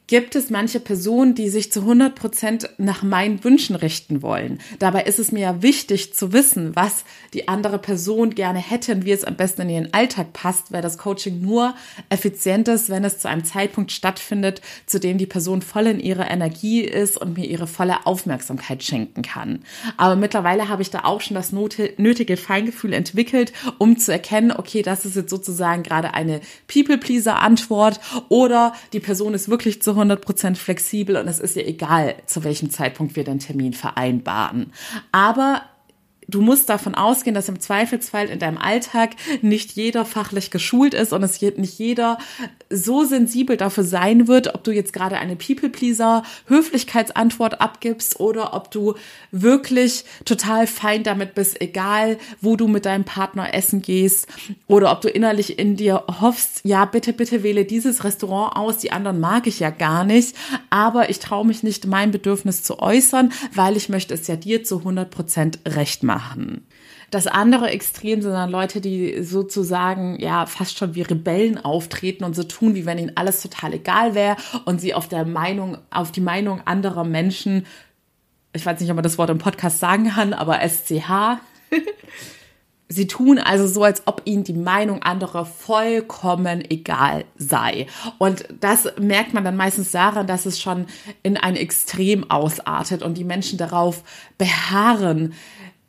gibt 0.08 0.36
es 0.36 0.50
manche 0.50 0.80
Personen, 0.80 1.34
die 1.34 1.50
sich 1.50 1.72
zu 1.72 1.82
100 1.82 2.14
Prozent 2.14 2.70
nach 2.78 3.04
meinen 3.04 3.44
Wünschen 3.44 3.76
richten 3.76 4.22
wollen. 4.22 4.60
Dabei 4.80 5.04
ist 5.04 5.18
es 5.18 5.32
mir 5.32 5.40
ja 5.40 5.62
wichtig 5.62 6.14
zu 6.14 6.34
wissen, 6.34 6.76
was 6.76 7.06
die 7.34 7.48
andere 7.48 7.80
Person 7.80 8.36
gerne 8.36 8.60
hätte 8.60 8.94
und 8.94 9.06
wie 9.06 9.12
es 9.12 9.24
am 9.24 9.36
besten 9.36 9.62
in 9.62 9.70
ihren 9.70 9.94
Alltag 9.94 10.34
passt, 10.34 10.72
weil 10.72 10.82
das 10.82 10.98
Coaching 10.98 11.40
nur 11.40 11.74
effizient 12.10 12.68
ist, 12.68 12.90
wenn 12.90 13.06
es 13.06 13.20
zu 13.20 13.30
einem 13.30 13.46
Zeitpunkt 13.46 13.92
stattfindet, 13.92 14.62
zu 14.86 15.00
dem 15.00 15.18
die 15.18 15.26
Person 15.26 15.62
voll 15.62 15.88
in 15.88 16.00
ihrer 16.02 16.30
Energie 16.30 16.82
ist 16.82 17.18
und 17.18 17.38
mir 17.38 17.46
ihre 17.46 17.68
volle 17.68 18.06
Aufmerksamkeit 18.06 18.84
schenken 18.84 19.22
kann. 19.22 19.60
Aber 19.96 20.18
mittlerweile 20.18 20.68
habe 20.68 20.82
ich 20.82 20.90
da 20.90 21.06
auch 21.06 21.22
schon 21.22 21.36
das 21.36 21.54
nötige 21.54 22.36
Feingefühl 22.36 22.94
entwickelt, 22.94 23.54
um 23.78 23.98
zu 23.98 24.12
erkennen, 24.12 24.52
okay, 24.52 24.82
das 24.82 25.06
ist 25.06 25.16
jetzt 25.16 25.30
sozusagen 25.30 25.84
gerade 25.84 26.14
eine 26.14 26.42
People-Pleaser-Antwort 26.68 28.00
oder 28.28 28.74
die 28.92 29.00
Person 29.00 29.34
ist 29.34 29.50
wirklich 29.50 29.82
zu 29.82 29.93
100% 29.94 30.56
flexibel 30.56 31.18
und 31.18 31.28
es 31.28 31.40
ist 31.40 31.56
ja 31.56 31.64
egal, 31.64 32.16
zu 32.26 32.44
welchem 32.44 32.70
Zeitpunkt 32.70 33.16
wir 33.16 33.24
den 33.24 33.40
Termin 33.40 33.74
vereinbaren. 33.74 34.74
Aber 35.12 35.64
du 36.28 36.42
musst 36.42 36.70
davon 36.70 36.96
ausgehen, 36.96 37.34
dass 37.34 37.50
im 37.50 37.60
Zweifelsfall 37.60 38.28
in 38.28 38.40
deinem 38.40 38.58
Alltag 38.58 39.12
nicht 39.42 39.74
jeder 39.74 40.06
fachlich 40.06 40.52
geschult 40.52 40.94
ist 40.94 41.14
und 41.14 41.24
es 41.24 41.42
nicht 41.42 41.80
jeder 41.80 42.18
so 42.70 43.04
sensibel 43.04 43.58
dafür 43.58 43.84
sein 43.84 44.28
wird, 44.28 44.56
ob 44.56 44.64
du 44.64 44.72
jetzt 44.72 44.94
gerade 44.94 45.18
eine 45.18 45.36
People-Pleaser 45.36 46.24
Höflichkeitsantwort 46.48 47.62
abgibst 47.62 48.20
oder 48.20 48.54
ob 48.54 48.72
du 48.72 48.96
wirklich 49.32 50.06
total 50.26 50.68
fein 50.68 51.04
damit 51.04 51.36
bist, 51.36 51.62
egal 51.62 52.18
wo 52.42 52.56
du 52.56 52.68
mit 52.68 52.86
deinem 52.86 53.04
Partner 53.04 53.54
essen 53.54 53.82
gehst 53.82 54.28
oder 54.68 54.92
ob 54.92 55.02
du 55.02 55.10
innerlich 55.10 55.60
in 55.60 55.76
dir 55.76 56.04
hoffst, 56.22 56.62
ja, 56.64 56.86
bitte, 56.86 57.14
bitte 57.14 57.44
wähle 57.44 57.66
dieses 57.66 58.04
Restaurant 58.04 58.56
aus, 58.56 58.78
die 58.78 58.92
anderen 58.92 59.20
mag 59.20 59.48
ich 59.48 59.60
ja 59.60 59.70
gar 59.70 60.04
nicht, 60.04 60.36
aber 60.70 61.10
ich 61.10 61.20
traue 61.20 61.46
mich 61.46 61.64
nicht, 61.64 61.86
mein 61.86 62.12
Bedürfnis 62.12 62.64
zu 62.64 62.80
äußern, 62.80 63.32
weil 63.54 63.78
ich 63.78 63.90
möchte 63.90 64.14
es 64.14 64.28
ja 64.28 64.36
dir 64.36 64.64
zu 64.64 64.80
100 64.80 65.12
Prozent 65.12 65.60
recht 65.68 66.04
machen 66.04 66.13
machen. 66.14 66.68
Das 67.12 67.28
andere 67.28 67.70
Extrem 67.70 68.22
sind 68.22 68.32
dann 68.32 68.50
Leute, 68.50 68.82
die 68.82 69.22
sozusagen 69.24 70.20
ja 70.20 70.46
fast 70.46 70.78
schon 70.78 70.96
wie 70.96 71.04
Rebellen 71.04 71.64
auftreten 71.64 72.24
und 72.24 72.36
so 72.36 72.44
tun, 72.44 72.76
wie 72.76 72.86
wenn 72.86 72.98
ihnen 72.98 73.16
alles 73.16 73.42
total 73.42 73.74
egal 73.74 74.16
wäre 74.16 74.36
und 74.66 74.82
sie 74.82 74.94
auf 74.94 75.08
der 75.08 75.26
Meinung, 75.26 75.78
auf 75.92 76.12
die 76.12 76.22
Meinung 76.22 76.62
anderer 76.66 77.04
Menschen, 77.04 77.66
ich 78.54 78.66
weiß 78.66 78.80
nicht, 78.80 78.90
ob 78.90 78.96
man 78.96 79.04
das 79.04 79.18
Wort 79.18 79.30
im 79.30 79.38
Podcast 79.38 79.80
sagen 79.80 80.10
kann, 80.10 80.34
aber 80.34 80.60
SCH. 80.68 81.40
Sie 82.90 83.08
tun 83.08 83.40
also 83.40 83.66
so, 83.66 83.84
als 83.84 84.04
ob 84.06 84.22
ihnen 84.26 84.44
die 84.44 84.54
Meinung 84.54 85.02
anderer 85.02 85.46
vollkommen 85.46 86.64
egal 86.70 87.26
sei. 87.36 87.88
Und 88.20 88.46
das 88.60 88.88
merkt 89.00 89.34
man 89.34 89.44
dann 89.44 89.56
meistens 89.56 89.92
daran, 89.92 90.28
dass 90.28 90.46
es 90.46 90.62
schon 90.62 90.86
in 91.24 91.38
ein 91.38 91.56
Extrem 91.56 92.30
ausartet 92.30 93.02
und 93.02 93.18
die 93.18 93.24
Menschen 93.24 93.58
darauf 93.58 94.04
beharren, 94.38 95.34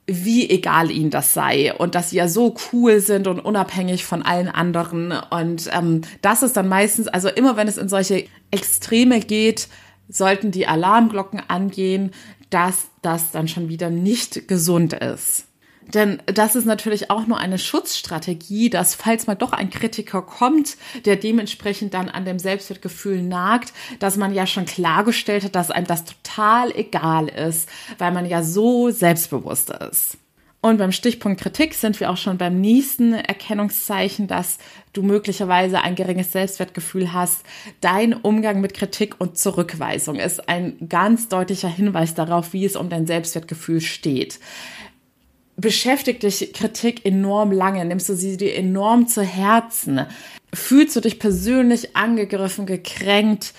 wie 0.06 0.48
egal 0.50 0.90
ihnen 0.90 1.10
das 1.10 1.32
sei 1.32 1.72
und 1.74 1.94
dass 1.94 2.10
sie 2.10 2.16
ja 2.16 2.28
so 2.28 2.54
cool 2.72 3.00
sind 3.00 3.26
und 3.26 3.40
unabhängig 3.40 4.04
von 4.04 4.22
allen 4.22 4.48
anderen. 4.48 5.12
Und 5.30 5.70
ähm, 5.72 6.02
das 6.20 6.42
ist 6.42 6.56
dann 6.56 6.68
meistens, 6.68 7.08
also 7.08 7.28
immer 7.28 7.56
wenn 7.56 7.68
es 7.68 7.78
in 7.78 7.88
solche 7.88 8.26
Extreme 8.50 9.20
geht, 9.20 9.68
sollten 10.08 10.50
die 10.50 10.66
Alarmglocken 10.66 11.42
angehen, 11.48 12.10
dass 12.50 12.88
das 13.02 13.30
dann 13.30 13.48
schon 13.48 13.68
wieder 13.68 13.88
nicht 13.90 14.46
gesund 14.46 14.92
ist. 14.92 15.46
Denn 15.92 16.22
das 16.26 16.56
ist 16.56 16.64
natürlich 16.64 17.10
auch 17.10 17.26
nur 17.26 17.38
eine 17.38 17.58
Schutzstrategie, 17.58 18.70
dass 18.70 18.94
falls 18.94 19.26
mal 19.26 19.34
doch 19.34 19.52
ein 19.52 19.70
Kritiker 19.70 20.22
kommt, 20.22 20.76
der 21.04 21.16
dementsprechend 21.16 21.94
dann 21.94 22.08
an 22.08 22.24
dem 22.24 22.38
Selbstwertgefühl 22.38 23.22
nagt, 23.22 23.72
dass 23.98 24.16
man 24.16 24.34
ja 24.34 24.46
schon 24.46 24.64
klargestellt 24.64 25.44
hat, 25.44 25.54
dass 25.54 25.70
einem 25.70 25.86
das 25.86 26.04
total 26.04 26.74
egal 26.74 27.28
ist, 27.28 27.68
weil 27.98 28.12
man 28.12 28.26
ja 28.26 28.42
so 28.42 28.90
selbstbewusst 28.90 29.70
ist. 29.70 30.18
Und 30.64 30.78
beim 30.78 30.92
Stichpunkt 30.92 31.42
Kritik 31.42 31.74
sind 31.74 32.00
wir 32.00 32.10
auch 32.10 32.16
schon 32.16 32.38
beim 32.38 32.58
nächsten 32.58 33.12
Erkennungszeichen, 33.12 34.28
dass 34.28 34.56
du 34.94 35.02
möglicherweise 35.02 35.82
ein 35.82 35.94
geringes 35.94 36.32
Selbstwertgefühl 36.32 37.12
hast. 37.12 37.42
Dein 37.82 38.14
Umgang 38.14 38.62
mit 38.62 38.72
Kritik 38.72 39.16
und 39.20 39.36
Zurückweisung 39.36 40.16
ist 40.16 40.48
ein 40.48 40.88
ganz 40.88 41.28
deutlicher 41.28 41.68
Hinweis 41.68 42.14
darauf, 42.14 42.54
wie 42.54 42.64
es 42.64 42.76
um 42.76 42.88
dein 42.88 43.06
Selbstwertgefühl 43.06 43.82
steht 43.82 44.40
beschäftigt 45.56 46.22
dich 46.22 46.52
Kritik 46.52 47.04
enorm 47.04 47.52
lange? 47.52 47.84
Nimmst 47.84 48.08
du 48.08 48.14
sie 48.14 48.36
dir 48.36 48.54
enorm 48.54 49.06
zu 49.06 49.22
Herzen? 49.22 50.06
Fühlst 50.52 50.96
du 50.96 51.00
dich 51.00 51.18
persönlich 51.18 51.96
angegriffen, 51.96 52.66
gekränkt 52.66 53.54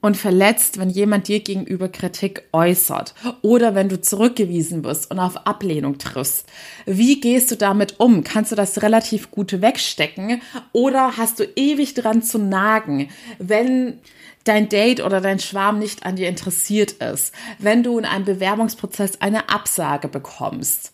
und 0.00 0.16
verletzt, 0.16 0.78
wenn 0.78 0.90
jemand 0.90 1.28
dir 1.28 1.40
gegenüber 1.40 1.88
Kritik 1.88 2.44
äußert 2.52 3.14
oder 3.42 3.74
wenn 3.74 3.88
du 3.88 4.00
zurückgewiesen 4.00 4.84
wirst 4.84 5.10
und 5.10 5.18
auf 5.18 5.46
Ablehnung 5.46 5.98
triffst? 5.98 6.46
Wie 6.86 7.20
gehst 7.20 7.50
du 7.50 7.56
damit 7.56 7.98
um? 7.98 8.22
Kannst 8.22 8.52
du 8.52 8.56
das 8.56 8.82
relativ 8.82 9.30
gut 9.30 9.60
wegstecken 9.60 10.40
oder 10.72 11.16
hast 11.16 11.40
du 11.40 11.44
ewig 11.56 11.94
dran 11.94 12.22
zu 12.22 12.38
nagen, 12.38 13.08
wenn 13.38 13.98
dein 14.44 14.68
Date 14.68 15.02
oder 15.02 15.20
dein 15.20 15.40
Schwarm 15.40 15.78
nicht 15.78 16.06
an 16.06 16.16
dir 16.16 16.28
interessiert 16.28 16.92
ist, 16.92 17.34
wenn 17.58 17.82
du 17.82 17.98
in 17.98 18.04
einem 18.04 18.24
Bewerbungsprozess 18.24 19.20
eine 19.20 19.48
Absage 19.48 20.08
bekommst? 20.08 20.92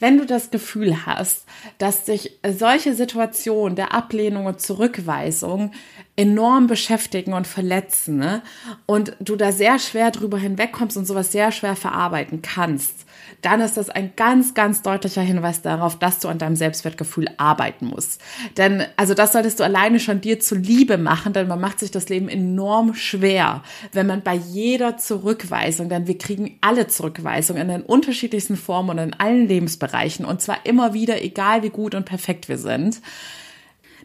Wenn 0.00 0.18
du 0.18 0.26
das 0.26 0.50
Gefühl 0.50 1.06
hast, 1.06 1.44
dass 1.78 2.04
dich 2.04 2.38
solche 2.46 2.94
Situationen 2.94 3.74
der 3.74 3.92
Ablehnung 3.92 4.46
und 4.46 4.60
Zurückweisung 4.60 5.72
enorm 6.14 6.68
beschäftigen 6.68 7.32
und 7.32 7.46
verletzen 7.46 8.18
ne, 8.18 8.42
und 8.86 9.16
du 9.18 9.34
da 9.34 9.50
sehr 9.50 9.78
schwer 9.78 10.10
drüber 10.10 10.38
hinwegkommst 10.38 10.96
und 10.96 11.06
sowas 11.06 11.32
sehr 11.32 11.50
schwer 11.50 11.74
verarbeiten 11.74 12.42
kannst, 12.42 13.06
dann 13.42 13.60
ist 13.60 13.76
das 13.76 13.90
ein 13.90 14.12
ganz, 14.16 14.54
ganz 14.54 14.82
deutlicher 14.82 15.22
Hinweis 15.22 15.62
darauf, 15.62 15.98
dass 15.98 16.18
du 16.18 16.28
an 16.28 16.38
deinem 16.38 16.56
Selbstwertgefühl 16.56 17.28
arbeiten 17.36 17.86
musst. 17.86 18.20
Denn, 18.56 18.84
also 18.96 19.14
das 19.14 19.32
solltest 19.32 19.60
du 19.60 19.64
alleine 19.64 20.00
schon 20.00 20.20
dir 20.20 20.40
zuliebe 20.40 20.98
machen, 20.98 21.32
denn 21.32 21.48
man 21.48 21.60
macht 21.60 21.80
sich 21.80 21.90
das 21.90 22.08
Leben 22.08 22.28
enorm 22.28 22.94
schwer, 22.94 23.62
wenn 23.92 24.06
man 24.06 24.22
bei 24.22 24.34
jeder 24.34 24.96
Zurückweisung, 24.96 25.88
denn 25.88 26.06
wir 26.06 26.18
kriegen 26.18 26.58
alle 26.60 26.86
Zurückweisungen 26.86 27.62
in 27.62 27.68
den 27.68 27.82
unterschiedlichsten 27.82 28.56
Formen 28.56 28.90
und 28.90 28.98
in 28.98 29.14
allen 29.14 29.48
Lebensbereichen 29.48 30.24
und 30.24 30.40
zwar 30.40 30.64
immer 30.64 30.94
wieder, 30.94 31.22
egal 31.22 31.62
wie 31.62 31.70
gut 31.70 31.94
und 31.94 32.04
perfekt 32.04 32.48
wir 32.48 32.58
sind, 32.58 33.00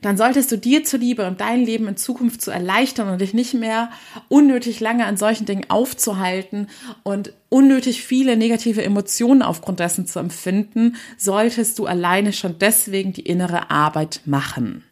dann 0.06 0.18
solltest 0.18 0.52
du 0.52 0.58
dir 0.58 0.84
zuliebe 0.84 1.26
und 1.26 1.42
dein 1.42 1.63
Leben 1.66 1.88
in 1.88 1.98
Zukunft 1.98 2.42
zu 2.42 2.52
erleichtern 2.52 3.10
und 3.10 3.22
dich 3.22 3.34
nicht 3.34 3.54
mehr 3.54 3.89
unnötig 4.30 4.80
lange 4.80 5.06
an 5.06 5.18
solchen 5.18 5.46
Dingen 5.46 5.70
aufzuhalten 5.70 6.68
und 7.04 7.34
unnötig 7.50 8.04
viele 8.04 8.38
negative 8.38 8.84
Emotionen 8.84 9.42
aufgrund 9.42 9.80
dessen 9.80 10.06
zu 10.06 10.20
empfinden, 10.20 10.96
solltest 11.18 11.80
du 11.80 11.86
alleine 11.86 12.34
schon 12.34 12.60
deswegen 12.60 13.13
die 13.13 13.22
innere 13.22 13.72
Arbeit 13.72 14.22
machen. 14.26 14.84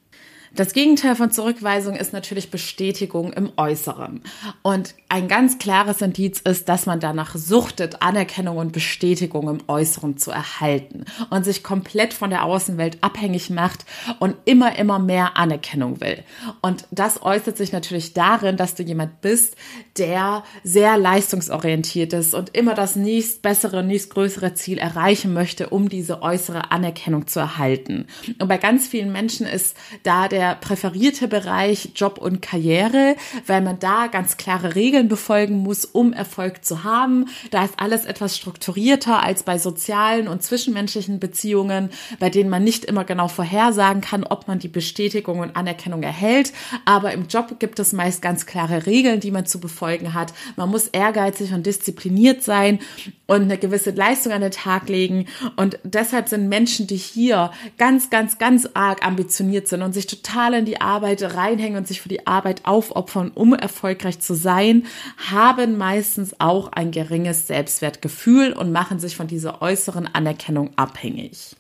Das 0.54 0.74
Gegenteil 0.74 1.16
von 1.16 1.32
Zurückweisung 1.32 1.96
ist 1.96 2.12
natürlich 2.12 2.52
Bestätigung 2.52 3.32
im 3.32 3.52
Äußeren. 3.56 4.22
Und 4.64 4.96
ein 5.12 5.28
ganz 5.28 5.58
klares 5.58 6.02
Indiz 6.02 6.40
ist, 6.40 6.70
dass 6.70 6.86
man 6.86 7.02
danach 7.02 7.36
suchtet, 7.36 8.02
Anerkennung 8.02 8.56
und 8.56 8.72
Bestätigung 8.72 9.50
im 9.50 9.60
Äußeren 9.68 10.16
zu 10.16 10.32
erhalten 10.32 11.04
und 11.30 11.44
sich 11.44 11.64
komplett 11.64 12.14
von 12.14 12.30
der 12.30 12.46
Außenwelt 12.46 13.00
abhängig 13.02 13.50
macht 13.50 13.86
und 14.20 14.38
immer, 14.46 14.78
immer 14.78 15.00
mehr 15.00 15.36
Anerkennung 15.36 16.00
will. 16.00 16.24
Und 16.62 16.88
das 16.92 17.24
äußert 17.24 17.58
sich 17.58 17.74
natürlich 17.74 18.14
darin, 18.14 18.56
dass 18.56 18.76
du 18.76 18.84
jemand 18.84 19.20
bist, 19.20 19.58
der 19.98 20.46
sehr 20.64 20.98
leistungsorientiert 20.98 22.14
ist 22.14 22.34
und 22.34 22.56
immer 22.56 22.74
das 22.74 22.96
nächst 22.96 23.42
bessere, 23.42 23.84
nächst 23.84 24.12
größere 24.12 24.54
Ziel 24.54 24.78
erreichen 24.78 25.34
möchte, 25.34 25.72
um 25.72 25.90
diese 25.90 26.22
äußere 26.22 26.72
Anerkennung 26.72 27.28
zu 27.28 27.42
erhalten. 27.42 28.08
Und 28.40 28.48
bei 28.48 28.58
ganz 28.58 28.88
vielen 28.88 29.12
Menschen 29.12 29.46
ist 29.46 29.76
da 30.04 30.30
der 30.30 30.56
präferierte 30.56 31.28
Bereich 31.28 31.90
Job 31.96 32.18
und 32.18 32.42
Karriere, 32.42 33.18
weil 33.46 33.60
man 33.60 33.78
da 33.78 34.08
ganz 34.08 34.38
klare 34.38 34.74
Regeln 34.74 35.01
Regeln 35.02 35.10
befolgen 35.10 35.58
muss, 35.58 35.86
um 35.86 36.14
Erfolg 36.14 36.64
zu 36.64 36.84
haben. 36.84 37.26
Da 37.50 37.66
ist 37.66 37.74
alles 37.78 38.06
etwas 38.06 38.38
strukturierter 38.38 39.24
als 39.24 39.44
bei 39.44 39.58
sozialen 39.58 40.28
und 40.28 40.44
zwischenmenschlichen 40.44 41.20
Beziehungen, 41.20 41.90
bei 42.20 42.30
denen 42.30 42.50
man 42.50 42.64
nicht 42.64 42.86
immer 42.86 43.04
genau 43.04 43.28
vorhersagen 43.28 44.02
kann, 44.02 44.24
ob 44.24 44.48
man 44.48 44.60
die 44.60 44.68
Bestätigung 44.68 45.40
und 45.40 45.56
Anerkennung 45.56 46.04
erhält. 46.04 46.54
Aber 46.86 47.14
im 47.14 47.28
Job 47.28 47.60
gibt 47.60 47.80
es 47.80 47.94
meist 47.94 48.22
ganz 48.22 48.46
klare 48.46 48.86
Regeln, 48.86 49.20
die 49.20 49.32
man 49.32 49.46
zu 49.46 49.60
befolgen 49.60 50.14
hat. 50.14 50.34
Man 50.56 50.70
muss 50.70 50.88
ehrgeizig 50.88 51.54
und 51.54 51.66
diszipliniert 51.66 52.44
sein 52.44 52.80
und 53.28 53.44
eine 53.44 53.58
gewisse 53.58 53.92
Leistung 53.92 54.34
an 54.34 54.42
den 54.42 54.52
Tag 54.52 54.90
legen. 54.90 55.26
Und 55.56 55.80
deshalb 55.84 56.28
sind 56.28 56.50
Menschen, 56.50 56.86
die 56.86 56.98
hier 56.98 57.52
ganz, 57.78 58.10
ganz, 58.10 58.38
ganz 58.38 58.70
arg 58.74 59.06
ambitioniert 59.06 59.68
sind 59.68 59.82
und 59.82 59.94
sich 59.94 60.06
total 60.06 60.54
in 60.54 60.66
die 60.66 60.82
Arbeit 60.82 61.24
reinhängen 61.24 61.78
und 61.78 61.88
sich 61.88 62.02
für 62.02 62.10
die 62.10 62.28
Arbeit 62.28 62.66
aufopfern, 62.66 63.32
um 63.34 63.54
erfolgreich 63.54 64.20
zu 64.20 64.36
sein, 64.36 64.86
haben 65.30 65.78
meistens 65.78 66.36
auch 66.40 66.72
ein 66.72 66.92
geringes 66.92 67.48
Selbstwertgefühl 67.48 68.54
und 68.54 68.72
machen 68.72 69.00
sich 69.00 69.16
von 69.16 69.28
dieser 69.28 69.62
äußeren 69.62 70.08
Anerkennung 70.08 70.72
abhängig. 70.78 71.56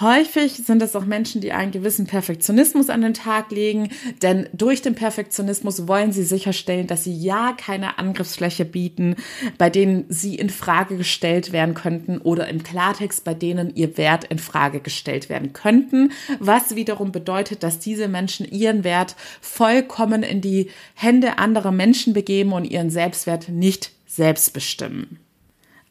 Häufig 0.00 0.54
sind 0.54 0.82
es 0.82 0.96
auch 0.96 1.04
Menschen, 1.04 1.40
die 1.40 1.52
einen 1.52 1.70
gewissen 1.70 2.06
Perfektionismus 2.06 2.90
an 2.90 3.02
den 3.02 3.14
Tag 3.14 3.52
legen, 3.52 3.90
denn 4.22 4.48
durch 4.52 4.82
den 4.82 4.96
Perfektionismus 4.96 5.86
wollen 5.86 6.10
sie 6.10 6.24
sicherstellen, 6.24 6.88
dass 6.88 7.04
sie 7.04 7.14
ja 7.14 7.54
keine 7.56 7.96
Angriffsfläche 7.98 8.64
bieten, 8.64 9.14
bei 9.56 9.70
denen 9.70 10.04
sie 10.08 10.34
in 10.34 10.50
Frage 10.50 10.96
gestellt 10.96 11.52
werden 11.52 11.74
könnten 11.74 12.18
oder 12.18 12.48
im 12.48 12.64
Klartext, 12.64 13.22
bei 13.22 13.34
denen 13.34 13.72
ihr 13.76 13.96
Wert 13.96 14.24
in 14.24 14.38
Frage 14.38 14.80
gestellt 14.80 15.28
werden 15.28 15.52
könnten, 15.52 16.10
was 16.40 16.74
wiederum 16.74 17.12
bedeutet, 17.12 17.62
dass 17.62 17.78
diese 17.78 18.08
Menschen 18.08 18.50
ihren 18.50 18.82
Wert 18.82 19.14
vollkommen 19.40 20.24
in 20.24 20.40
die 20.40 20.70
Hände 20.94 21.38
anderer 21.38 21.70
Menschen 21.70 22.14
begeben 22.14 22.52
und 22.52 22.64
ihren 22.64 22.90
Selbstwert 22.90 23.48
nicht 23.48 23.92
selbst 24.06 24.52
bestimmen. 24.52 25.23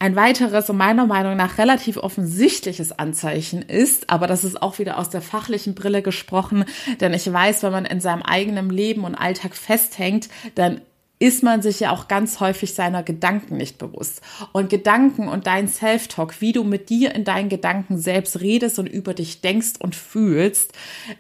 Ein 0.04 0.18
weiteres 0.18 0.70
und 0.70 0.76
meiner 0.76 1.08
Meinung 1.08 1.38
nach 1.38 1.58
relativ 1.58 1.96
offensichtliches 1.96 2.92
Anzeichen 2.92 3.62
ist, 3.62 4.10
aber 4.10 4.28
das 4.28 4.44
ist 4.44 4.62
auch 4.62 4.78
wieder 4.78 5.00
aus 5.00 5.10
der 5.10 5.22
fachlichen 5.22 5.76
Brille 5.76 6.02
gesprochen, 6.02 6.66
denn 7.00 7.14
ich 7.14 7.32
weiß, 7.32 7.64
wenn 7.64 7.72
man 7.72 7.86
in 7.86 8.02
seinem 8.02 8.22
eigenen 8.22 8.70
Leben 8.70 9.06
und 9.06 9.16
Alltag 9.16 9.56
festhängt, 9.56 10.28
dann 10.56 10.82
ist 11.24 11.42
man 11.42 11.62
sich 11.62 11.80
ja 11.80 11.92
auch 11.92 12.10
ganz 12.10 12.42
häufig 12.42 12.74
seiner 12.74 13.02
Gedanken 13.02 13.56
nicht 13.56 13.78
bewusst. 13.78 14.22
Und 14.52 14.70
Gedanken 14.70 15.30
und 15.30 15.48
dein 15.48 15.70
Self-Talk, 15.70 16.42
wie 16.42 16.52
du 16.52 16.66
mit 16.66 16.90
dir 16.90 17.16
in 17.16 17.24
deinen 17.24 17.48
Gedanken 17.48 17.98
selbst 17.98 18.42
redest 18.42 18.78
und 18.78 18.88
über 18.88 19.14
dich 19.14 19.40
denkst 19.40 19.76
und 19.80 19.96
fühlst, 19.96 20.74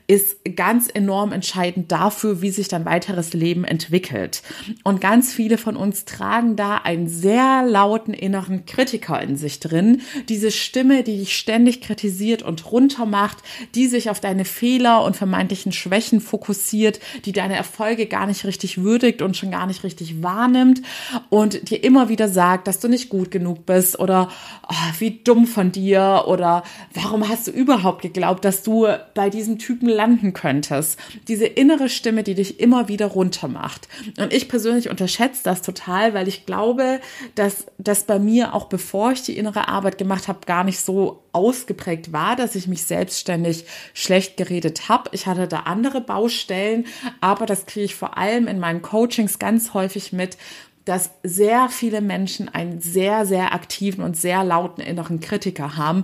ist 0.05 0.39
ganz 0.57 0.89
enorm 0.93 1.31
entscheidend 1.31 1.89
dafür, 1.89 2.41
wie 2.41 2.49
sich 2.49 2.67
dein 2.67 2.83
weiteres 2.83 3.31
Leben 3.31 3.63
entwickelt. 3.63 4.43
Und 4.83 4.99
ganz 4.99 5.31
viele 5.31 5.57
von 5.57 5.77
uns 5.77 6.03
tragen 6.03 6.57
da 6.57 6.79
einen 6.79 7.07
sehr 7.07 7.63
lauten 7.65 8.13
inneren 8.13 8.65
Kritiker 8.65 9.21
in 9.21 9.37
sich 9.37 9.61
drin. 9.61 10.01
Diese 10.27 10.51
Stimme, 10.51 11.03
die 11.03 11.19
dich 11.19 11.37
ständig 11.37 11.79
kritisiert 11.79 12.43
und 12.43 12.69
runtermacht, 12.69 13.37
die 13.73 13.87
sich 13.87 14.09
auf 14.09 14.19
deine 14.19 14.43
Fehler 14.43 15.01
und 15.05 15.15
vermeintlichen 15.15 15.71
Schwächen 15.71 16.19
fokussiert, 16.19 16.99
die 17.23 17.31
deine 17.31 17.55
Erfolge 17.55 18.05
gar 18.07 18.27
nicht 18.27 18.43
richtig 18.43 18.83
würdigt 18.83 19.21
und 19.21 19.37
schon 19.37 19.49
gar 19.49 19.65
nicht 19.65 19.85
richtig 19.85 19.92
richtig 19.93 20.23
wahrnimmt 20.23 20.81
und 21.29 21.69
dir 21.69 21.83
immer 21.83 22.09
wieder 22.09 22.27
sagt, 22.27 22.67
dass 22.67 22.79
du 22.79 22.87
nicht 22.87 23.09
gut 23.09 23.31
genug 23.31 23.65
bist 23.65 23.99
oder 23.99 24.29
oh, 24.67 24.99
wie 24.99 25.21
dumm 25.23 25.45
von 25.45 25.71
dir 25.71 26.23
oder 26.27 26.63
warum 26.93 27.27
hast 27.29 27.47
du 27.47 27.51
überhaupt 27.51 28.01
geglaubt, 28.01 28.43
dass 28.43 28.63
du 28.63 28.87
bei 29.13 29.29
diesem 29.29 29.59
Typen 29.59 29.87
landen 29.87 30.33
könntest. 30.33 30.99
Diese 31.27 31.45
innere 31.45 31.89
Stimme, 31.89 32.23
die 32.23 32.35
dich 32.35 32.59
immer 32.59 32.87
wieder 32.87 33.07
runtermacht. 33.07 33.87
Und 34.17 34.33
ich 34.33 34.49
persönlich 34.49 34.89
unterschätze 34.89 35.41
das 35.43 35.61
total, 35.61 36.13
weil 36.13 36.27
ich 36.27 36.45
glaube, 36.45 36.99
dass 37.35 37.65
das 37.77 38.03
bei 38.03 38.19
mir 38.19 38.53
auch 38.53 38.65
bevor 38.65 39.11
ich 39.11 39.21
die 39.21 39.37
innere 39.37 39.67
Arbeit 39.67 39.97
gemacht 39.97 40.27
habe, 40.27 40.39
gar 40.45 40.63
nicht 40.63 40.79
so 40.79 41.23
ausgeprägt 41.33 42.13
war, 42.13 42.35
dass 42.35 42.55
ich 42.55 42.67
mich 42.67 42.83
selbstständig 42.83 43.65
schlecht 43.93 44.37
geredet 44.37 44.87
habe. 44.87 45.09
Ich 45.13 45.25
hatte 45.25 45.47
da 45.47 45.61
andere 45.61 45.99
Baustellen, 45.99 46.85
aber 47.21 47.45
das 47.45 47.65
kriege 47.65 47.85
ich 47.85 47.95
vor 47.95 48.17
allem 48.17 48.47
in 48.47 48.59
meinen 48.59 48.83
Coachings 48.83 49.39
ganz 49.39 49.73
häufig 49.73 49.82
mit, 50.11 50.37
dass 50.85 51.11
sehr 51.23 51.69
viele 51.69 52.01
Menschen 52.01 52.49
einen 52.49 52.81
sehr, 52.81 53.25
sehr 53.25 53.53
aktiven 53.53 54.03
und 54.03 54.17
sehr 54.17 54.43
lauten 54.43 54.81
inneren 54.81 55.19
Kritiker 55.19 55.77
haben, 55.77 56.03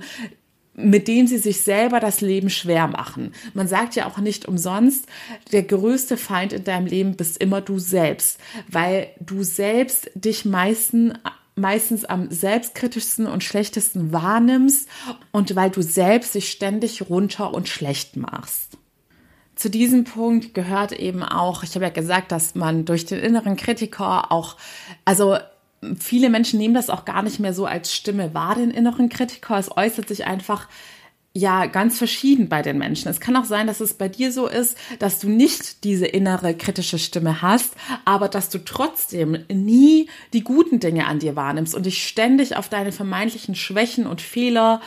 mit 0.74 1.08
dem 1.08 1.28
sie 1.28 1.38
sich 1.38 1.62
selber 1.62 2.00
das 2.00 2.22
Leben 2.22 2.50
schwer 2.50 2.88
machen. 2.88 3.34
Man 3.54 3.68
sagt 3.68 3.96
ja 3.96 4.08
auch 4.08 4.18
nicht 4.18 4.48
umsonst, 4.48 5.06
der 5.52 5.64
größte 5.64 6.16
Feind 6.16 6.54
in 6.54 6.64
deinem 6.64 6.88
Leben 6.88 7.18
bist 7.18 7.38
immer 7.38 7.60
du 7.60 7.80
selbst, 7.80 8.40
weil 8.70 9.10
du 9.20 9.44
selbst 9.44 10.10
dich 10.16 10.46
meisten 10.46 11.18
meistens 11.56 12.06
am 12.06 12.32
selbstkritischsten 12.32 13.28
und 13.28 13.44
schlechtesten 13.44 14.14
wahrnimmst 14.14 14.88
und 15.32 15.58
weil 15.58 15.70
du 15.70 15.82
selbst 15.82 16.34
dich 16.34 16.50
ständig 16.50 17.10
runter 17.10 17.54
und 17.54 17.68
schlecht 17.68 18.16
machst. 18.16 18.69
Zu 19.60 19.70
diesem 19.70 20.06
Punkt 20.06 20.54
gehört 20.54 20.94
eben 20.94 21.22
auch, 21.22 21.64
ich 21.64 21.76
habe 21.76 21.84
ja 21.84 21.92
gesagt, 21.92 22.32
dass 22.32 22.56
man 22.56 22.86
durch 22.86 23.06
den 23.06 23.20
inneren 23.20 23.58
Kritiker 23.58 24.32
auch, 24.32 24.56
also 25.04 25.36
viele 26.00 26.30
Menschen 26.30 26.60
nehmen 26.60 26.76
das 26.76 26.90
auch 26.90 27.04
gar 27.04 27.24
nicht 27.24 27.42
mehr 27.42 27.54
so 27.54 27.66
als 27.66 27.94
Stimme 27.94 28.34
wahr, 28.34 28.56
den 28.56 28.72
inneren 28.72 29.10
Kritiker. 29.10 29.58
Es 29.58 29.76
äußert 29.76 30.08
sich 30.08 30.26
einfach 30.26 30.70
ja 31.34 31.66
ganz 31.66 31.98
verschieden 31.98 32.48
bei 32.48 32.62
den 32.62 32.78
Menschen. 32.78 33.10
Es 33.10 33.20
kann 33.20 33.36
auch 33.36 33.44
sein, 33.44 33.68
dass 33.68 33.82
es 33.82 33.96
bei 33.96 34.08
dir 34.08 34.32
so 34.32 34.48
ist, 34.48 34.78
dass 35.00 35.20
du 35.20 35.28
nicht 35.28 35.84
diese 35.84 36.06
innere 36.06 36.54
kritische 36.54 36.98
Stimme 36.98 37.42
hast, 37.42 37.74
aber 38.06 38.30
dass 38.30 38.48
du 38.50 38.60
trotzdem 38.60 39.40
nie 39.52 40.08
die 40.32 40.46
guten 40.46 40.80
Dinge 40.80 41.06
an 41.06 41.20
dir 41.20 41.36
wahrnimmst 41.36 41.76
und 41.76 41.86
dich 41.86 42.08
ständig 42.08 42.56
auf 42.56 42.70
deine 42.70 42.94
vermeintlichen 42.94 43.56
Schwächen 43.56 44.08
und 44.08 44.22
Fehler 44.22 44.80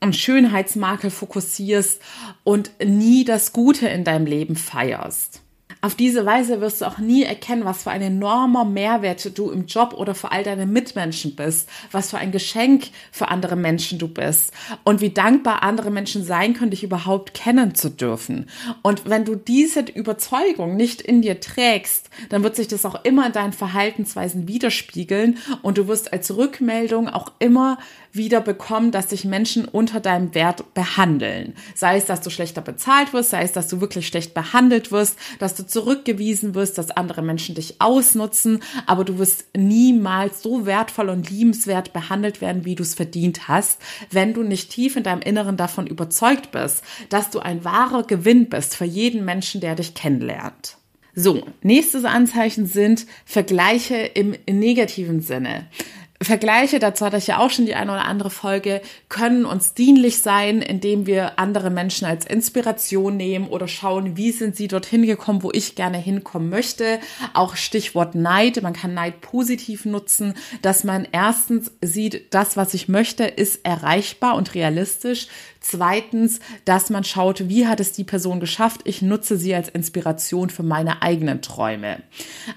und 0.00 0.16
Schönheitsmakel 0.16 1.10
fokussierst 1.10 2.00
und 2.44 2.70
nie 2.84 3.24
das 3.24 3.52
Gute 3.52 3.88
in 3.88 4.04
deinem 4.04 4.26
Leben 4.26 4.56
feierst. 4.56 5.42
Auf 5.80 5.94
diese 5.94 6.26
Weise 6.26 6.60
wirst 6.60 6.80
du 6.80 6.86
auch 6.86 6.98
nie 6.98 7.22
erkennen, 7.22 7.64
was 7.64 7.84
für 7.84 7.92
ein 7.92 8.02
enormer 8.02 8.64
Mehrwert 8.64 9.38
du 9.38 9.50
im 9.50 9.66
Job 9.66 9.94
oder 9.96 10.12
für 10.16 10.32
all 10.32 10.42
deine 10.42 10.66
Mitmenschen 10.66 11.36
bist, 11.36 11.68
was 11.92 12.10
für 12.10 12.18
ein 12.18 12.32
Geschenk 12.32 12.88
für 13.12 13.28
andere 13.28 13.54
Menschen 13.54 14.00
du 14.00 14.08
bist 14.08 14.52
und 14.82 15.00
wie 15.00 15.10
dankbar 15.10 15.62
andere 15.62 15.92
Menschen 15.92 16.24
sein 16.24 16.54
können, 16.54 16.72
dich 16.72 16.82
überhaupt 16.82 17.32
kennen 17.32 17.76
zu 17.76 17.90
dürfen. 17.90 18.50
Und 18.82 19.08
wenn 19.08 19.24
du 19.24 19.36
diese 19.36 19.82
Überzeugung 19.82 20.76
nicht 20.76 21.00
in 21.00 21.22
dir 21.22 21.38
trägst, 21.38 22.10
dann 22.30 22.42
wird 22.42 22.56
sich 22.56 22.66
das 22.66 22.84
auch 22.84 23.04
immer 23.04 23.26
in 23.26 23.32
deinen 23.32 23.52
Verhaltensweisen 23.52 24.48
widerspiegeln 24.48 25.38
und 25.62 25.78
du 25.78 25.86
wirst 25.86 26.12
als 26.12 26.36
Rückmeldung 26.36 27.08
auch 27.08 27.30
immer 27.38 27.78
wieder 28.12 28.40
bekommen, 28.40 28.90
dass 28.90 29.10
sich 29.10 29.24
Menschen 29.24 29.64
unter 29.66 30.00
deinem 30.00 30.34
Wert 30.34 30.74
behandeln. 30.74 31.54
Sei 31.74 31.96
es, 31.96 32.06
dass 32.06 32.20
du 32.20 32.30
schlechter 32.30 32.60
bezahlt 32.60 33.12
wirst, 33.12 33.30
sei 33.30 33.42
es, 33.42 33.52
dass 33.52 33.68
du 33.68 33.80
wirklich 33.80 34.06
schlecht 34.06 34.34
behandelt 34.34 34.92
wirst, 34.92 35.18
dass 35.38 35.54
du 35.54 35.66
zurückgewiesen 35.66 36.54
wirst, 36.54 36.78
dass 36.78 36.90
andere 36.90 37.22
Menschen 37.22 37.54
dich 37.54 37.80
ausnutzen, 37.80 38.62
aber 38.86 39.04
du 39.04 39.18
wirst 39.18 39.46
niemals 39.56 40.42
so 40.42 40.66
wertvoll 40.66 41.08
und 41.08 41.30
liebenswert 41.30 41.92
behandelt 41.92 42.40
werden, 42.40 42.64
wie 42.64 42.74
du 42.74 42.82
es 42.82 42.94
verdient 42.94 43.48
hast, 43.48 43.80
wenn 44.10 44.34
du 44.34 44.42
nicht 44.42 44.70
tief 44.70 44.96
in 44.96 45.02
deinem 45.02 45.22
Inneren 45.22 45.56
davon 45.56 45.86
überzeugt 45.86 46.50
bist, 46.50 46.82
dass 47.08 47.30
du 47.30 47.40
ein 47.40 47.64
wahrer 47.64 48.02
Gewinn 48.02 48.48
bist 48.48 48.74
für 48.76 48.84
jeden 48.84 49.24
Menschen, 49.24 49.60
der 49.60 49.74
dich 49.74 49.94
kennenlernt. 49.94 50.78
So, 51.20 51.42
nächstes 51.62 52.04
Anzeichen 52.04 52.66
sind 52.66 53.06
Vergleiche 53.24 53.96
im 53.96 54.36
negativen 54.48 55.20
Sinne. 55.20 55.66
Vergleiche, 56.20 56.80
dazu 56.80 57.06
hatte 57.06 57.16
ich 57.16 57.28
ja 57.28 57.38
auch 57.38 57.50
schon 57.50 57.66
die 57.66 57.76
eine 57.76 57.92
oder 57.92 58.04
andere 58.04 58.30
Folge, 58.30 58.82
können 59.08 59.44
uns 59.44 59.74
dienlich 59.74 60.18
sein, 60.18 60.62
indem 60.62 61.06
wir 61.06 61.38
andere 61.38 61.70
Menschen 61.70 62.06
als 62.06 62.26
Inspiration 62.26 63.16
nehmen 63.16 63.46
oder 63.46 63.68
schauen, 63.68 64.16
wie 64.16 64.32
sind 64.32 64.56
sie 64.56 64.66
dorthin 64.66 65.06
gekommen, 65.06 65.44
wo 65.44 65.52
ich 65.52 65.76
gerne 65.76 65.98
hinkommen 65.98 66.50
möchte. 66.50 66.98
Auch 67.34 67.54
Stichwort 67.54 68.16
Neid. 68.16 68.60
Man 68.62 68.72
kann 68.72 68.94
Neid 68.94 69.20
positiv 69.20 69.84
nutzen, 69.84 70.34
dass 70.60 70.82
man 70.82 71.06
erstens 71.12 71.70
sieht, 71.82 72.34
das, 72.34 72.56
was 72.56 72.74
ich 72.74 72.88
möchte, 72.88 73.24
ist 73.24 73.64
erreichbar 73.64 74.34
und 74.34 74.54
realistisch. 74.54 75.28
Zweitens, 75.70 76.40
dass 76.64 76.88
man 76.88 77.04
schaut, 77.04 77.50
wie 77.50 77.66
hat 77.66 77.78
es 77.78 77.92
die 77.92 78.04
Person 78.04 78.40
geschafft. 78.40 78.80
Ich 78.84 79.02
nutze 79.02 79.36
sie 79.36 79.54
als 79.54 79.68
Inspiration 79.68 80.48
für 80.48 80.62
meine 80.62 81.02
eigenen 81.02 81.42
Träume. 81.42 82.02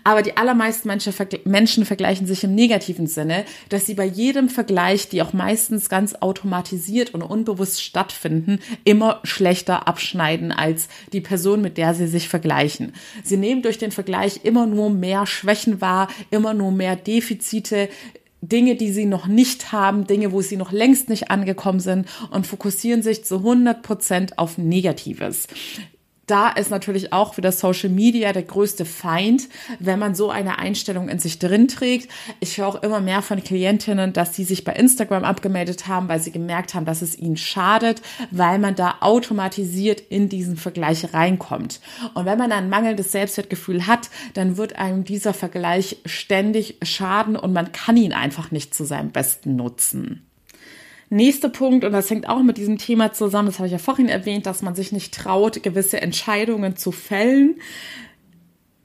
Aber 0.05 0.21
die 0.21 0.37
allermeisten 0.37 0.87
Menschen, 0.87 1.83
vergleichen 1.85 2.25
sich 2.25 2.45
im 2.45 2.55
negativen 2.55 3.07
Sinne, 3.07 3.43
dass 3.67 3.85
sie 3.85 3.95
bei 3.95 4.05
jedem 4.05 4.47
Vergleich, 4.47 5.09
die 5.09 5.21
auch 5.21 5.33
meistens 5.33 5.89
ganz 5.89 6.15
automatisiert 6.15 7.13
und 7.13 7.21
unbewusst 7.21 7.83
stattfinden, 7.83 8.59
immer 8.85 9.19
schlechter 9.23 9.89
abschneiden 9.89 10.53
als 10.53 10.87
die 11.11 11.19
Person, 11.19 11.61
mit 11.61 11.77
der 11.77 11.93
sie 11.93 12.07
sich 12.07 12.29
vergleichen. 12.29 12.93
Sie 13.25 13.35
nehmen 13.35 13.61
durch 13.61 13.77
den 13.77 13.91
Vergleich 13.91 14.39
immer 14.43 14.67
nur 14.67 14.89
mehr 14.89 15.27
Schwächen 15.27 15.81
wahr, 15.81 16.07
immer 16.29 16.53
nur 16.53 16.71
mehr 16.71 16.95
Defizite, 16.95 17.89
Dinge, 18.41 18.75
die 18.75 18.91
sie 18.91 19.05
noch 19.05 19.27
nicht 19.27 19.71
haben, 19.71 20.07
Dinge, 20.07 20.31
wo 20.31 20.41
sie 20.41 20.57
noch 20.57 20.71
längst 20.71 21.09
nicht 21.09 21.29
angekommen 21.29 21.79
sind 21.79 22.07
und 22.31 22.47
fokussieren 22.47 23.03
sich 23.03 23.23
zu 23.23 23.37
100 23.37 23.83
Prozent 23.83 24.39
auf 24.39 24.57
Negatives 24.57 25.47
da 26.27 26.49
ist 26.49 26.71
natürlich 26.71 27.11
auch 27.11 27.35
wieder 27.37 27.51
Social 27.51 27.89
Media 27.89 28.31
der 28.31 28.43
größte 28.43 28.85
Feind, 28.85 29.49
wenn 29.79 29.99
man 29.99 30.15
so 30.15 30.29
eine 30.29 30.59
Einstellung 30.59 31.09
in 31.09 31.19
sich 31.19 31.39
drin 31.39 31.67
trägt. 31.67 32.09
Ich 32.39 32.57
höre 32.57 32.67
auch 32.67 32.83
immer 32.83 33.01
mehr 33.01 33.21
von 33.21 33.43
Klientinnen, 33.43 34.13
dass 34.13 34.35
sie 34.35 34.43
sich 34.43 34.63
bei 34.63 34.73
Instagram 34.73 35.25
abgemeldet 35.25 35.87
haben, 35.87 36.07
weil 36.07 36.21
sie 36.21 36.31
gemerkt 36.31 36.73
haben, 36.73 36.85
dass 36.85 37.01
es 37.01 37.17
ihnen 37.17 37.37
schadet, 37.37 38.01
weil 38.29 38.59
man 38.59 38.75
da 38.75 38.95
automatisiert 39.01 39.99
in 39.99 40.29
diesen 40.29 40.57
Vergleich 40.57 41.13
reinkommt. 41.13 41.81
Und 42.13 42.25
wenn 42.25 42.37
man 42.37 42.51
ein 42.51 42.69
mangelndes 42.69 43.11
Selbstwertgefühl 43.11 43.87
hat, 43.87 44.09
dann 44.33 44.57
wird 44.57 44.77
einem 44.77 45.03
dieser 45.03 45.33
Vergleich 45.33 45.97
ständig 46.05 46.77
schaden 46.81 47.35
und 47.35 47.51
man 47.51 47.71
kann 47.73 47.97
ihn 47.97 48.13
einfach 48.13 48.51
nicht 48.51 48.73
zu 48.73 48.85
seinem 48.85 49.11
Besten 49.11 49.55
nutzen. 49.55 50.30
Nächster 51.13 51.49
Punkt, 51.49 51.83
und 51.83 51.91
das 51.91 52.09
hängt 52.09 52.29
auch 52.29 52.41
mit 52.41 52.55
diesem 52.55 52.77
Thema 52.77 53.11
zusammen, 53.11 53.47
das 53.47 53.59
habe 53.59 53.67
ich 53.67 53.73
ja 53.73 53.79
vorhin 53.79 54.07
erwähnt, 54.07 54.45
dass 54.45 54.61
man 54.61 54.75
sich 54.75 54.93
nicht 54.93 55.13
traut, 55.13 55.61
gewisse 55.61 56.01
Entscheidungen 56.01 56.77
zu 56.77 56.93
fällen. 56.93 57.55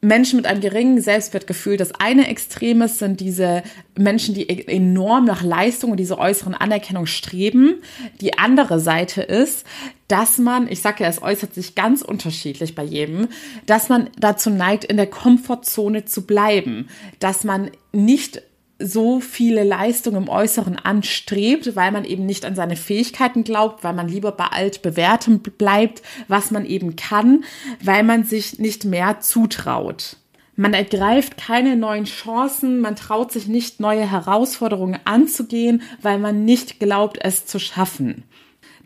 Menschen 0.01 0.37
mit 0.37 0.47
einem 0.47 0.61
geringen 0.61 1.01
Selbstwertgefühl. 1.01 1.77
Das 1.77 1.95
eine 1.95 2.27
Extrem 2.27 2.85
sind 2.89 3.21
diese 3.21 3.63
Menschen, 3.97 4.35
die 4.35 4.43
e-, 4.43 4.67
enorm 4.67 5.25
nach 5.25 5.45
Leistung 5.45 5.93
und 5.93 5.99
diese 5.99 6.19
äußeren 6.19 6.55
Anerkennung 6.55 7.07
streben. 7.07 7.77
Die 8.21 8.37
andere 8.37 8.81
Seite 8.81 9.23
ist, 9.23 9.65
dass 10.09 10.39
man, 10.39 10.67
ich 10.69 10.81
sage 10.83 11.05
ja, 11.05 11.09
es 11.09 11.23
äußert 11.23 11.55
sich 11.55 11.77
ganz 11.77 12.03
unterschiedlich 12.03 12.75
bei 12.75 12.83
jedem, 12.83 13.29
dass 13.67 13.89
man 13.89 14.11
dazu 14.19 14.51
neigt, 14.51 14.85
in 14.85 14.97
der 14.97 15.07
Komfortzone 15.07 16.07
zu 16.07 16.27
bleiben, 16.27 16.89
dass 17.21 17.45
man 17.45 17.71
nicht 17.93 18.43
so 18.79 19.21
viele 19.21 19.65
Leistungen 19.65 20.25
im 20.25 20.29
Äußeren 20.29 20.77
anstrebt, 20.77 21.77
weil 21.77 21.93
man 21.93 22.05
eben 22.05 22.27
nicht 22.27 22.45
an 22.45 22.55
seine 22.55 22.77
Fähigkeiten 22.77 23.43
glaubt, 23.45 23.85
weil 23.85 23.95
man 23.95 24.09
lieber 24.09 24.33
bei 24.33 24.47
altbewährtem 24.47 25.41
bleibt, 25.41 26.03
was 26.29 26.51
man 26.51 26.67
eben 26.67 26.97
kann, 26.97 27.45
weil 27.83 28.03
man 28.03 28.25
sich 28.25 28.59
nicht 28.59 28.85
mehr 28.85 29.21
zutraut. 29.21 30.17
Man 30.57 30.73
ergreift 30.73 31.37
keine 31.37 31.77
neuen 31.77 32.05
Chancen, 32.07 32.81
man 32.81 32.97
traut 32.97 33.31
sich 33.31 33.47
nicht 33.47 33.79
neue 33.79 34.11
Herausforderungen 34.11 34.99
anzugehen, 35.05 35.83
weil 36.01 36.19
man 36.19 36.45
nicht 36.47 36.81
glaubt, 36.81 37.19
es 37.21 37.45
zu 37.45 37.59
schaffen. 37.59 38.25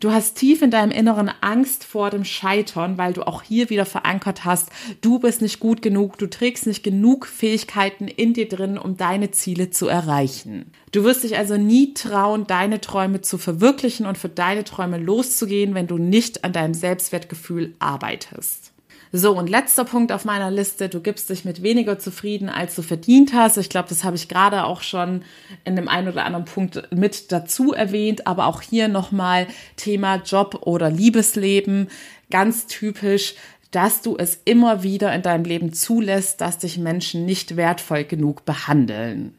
Du 0.01 0.11
hast 0.11 0.33
tief 0.33 0.63
in 0.63 0.71
deinem 0.71 0.89
Inneren 0.89 1.29
Angst 1.41 1.83
vor 1.83 2.09
dem 2.09 2.25
Scheitern, 2.25 2.97
weil 2.97 3.13
du 3.13 3.21
auch 3.27 3.43
hier 3.43 3.69
wieder 3.69 3.85
verankert 3.85 4.45
hast, 4.45 4.71
du 5.01 5.19
bist 5.19 5.43
nicht 5.43 5.59
gut 5.59 5.83
genug, 5.83 6.17
du 6.17 6.27
trägst 6.27 6.65
nicht 6.65 6.81
genug 6.81 7.27
Fähigkeiten 7.27 8.07
in 8.07 8.33
dir 8.33 8.49
drin, 8.49 8.79
um 8.79 8.97
deine 8.97 9.29
Ziele 9.29 9.69
zu 9.69 9.87
erreichen. 9.87 10.71
Du 10.91 11.03
wirst 11.03 11.23
dich 11.23 11.37
also 11.37 11.55
nie 11.55 11.93
trauen, 11.93 12.47
deine 12.47 12.81
Träume 12.81 13.21
zu 13.21 13.37
verwirklichen 13.37 14.07
und 14.07 14.17
für 14.17 14.27
deine 14.27 14.63
Träume 14.63 14.97
loszugehen, 14.97 15.75
wenn 15.75 15.85
du 15.85 15.99
nicht 15.99 16.43
an 16.43 16.51
deinem 16.51 16.73
Selbstwertgefühl 16.73 17.75
arbeitest. 17.77 18.70
So, 19.13 19.37
und 19.37 19.49
letzter 19.49 19.83
Punkt 19.83 20.13
auf 20.13 20.23
meiner 20.23 20.49
Liste, 20.49 20.87
du 20.87 21.01
gibst 21.01 21.29
dich 21.29 21.43
mit 21.43 21.61
weniger 21.61 21.99
zufrieden, 21.99 22.47
als 22.47 22.75
du 22.75 22.81
verdient 22.81 23.33
hast. 23.33 23.57
Ich 23.57 23.69
glaube, 23.69 23.89
das 23.89 24.05
habe 24.05 24.15
ich 24.15 24.29
gerade 24.29 24.63
auch 24.63 24.81
schon 24.81 25.23
in 25.65 25.75
dem 25.75 25.89
einen 25.89 26.07
oder 26.07 26.23
anderen 26.23 26.45
Punkt 26.45 26.87
mit 26.95 27.31
dazu 27.31 27.73
erwähnt, 27.73 28.25
aber 28.25 28.45
auch 28.45 28.61
hier 28.61 28.87
nochmal 28.87 29.47
Thema 29.75 30.15
Job 30.15 30.61
oder 30.65 30.89
Liebesleben, 30.89 31.89
ganz 32.29 32.67
typisch 32.67 33.35
dass 33.71 34.01
du 34.01 34.17
es 34.17 34.39
immer 34.43 34.83
wieder 34.83 35.15
in 35.15 35.21
deinem 35.21 35.45
Leben 35.45 35.73
zulässt, 35.73 36.41
dass 36.41 36.57
dich 36.57 36.77
Menschen 36.77 37.25
nicht 37.25 37.55
wertvoll 37.55 38.03
genug 38.03 38.43
behandeln. 38.45 39.33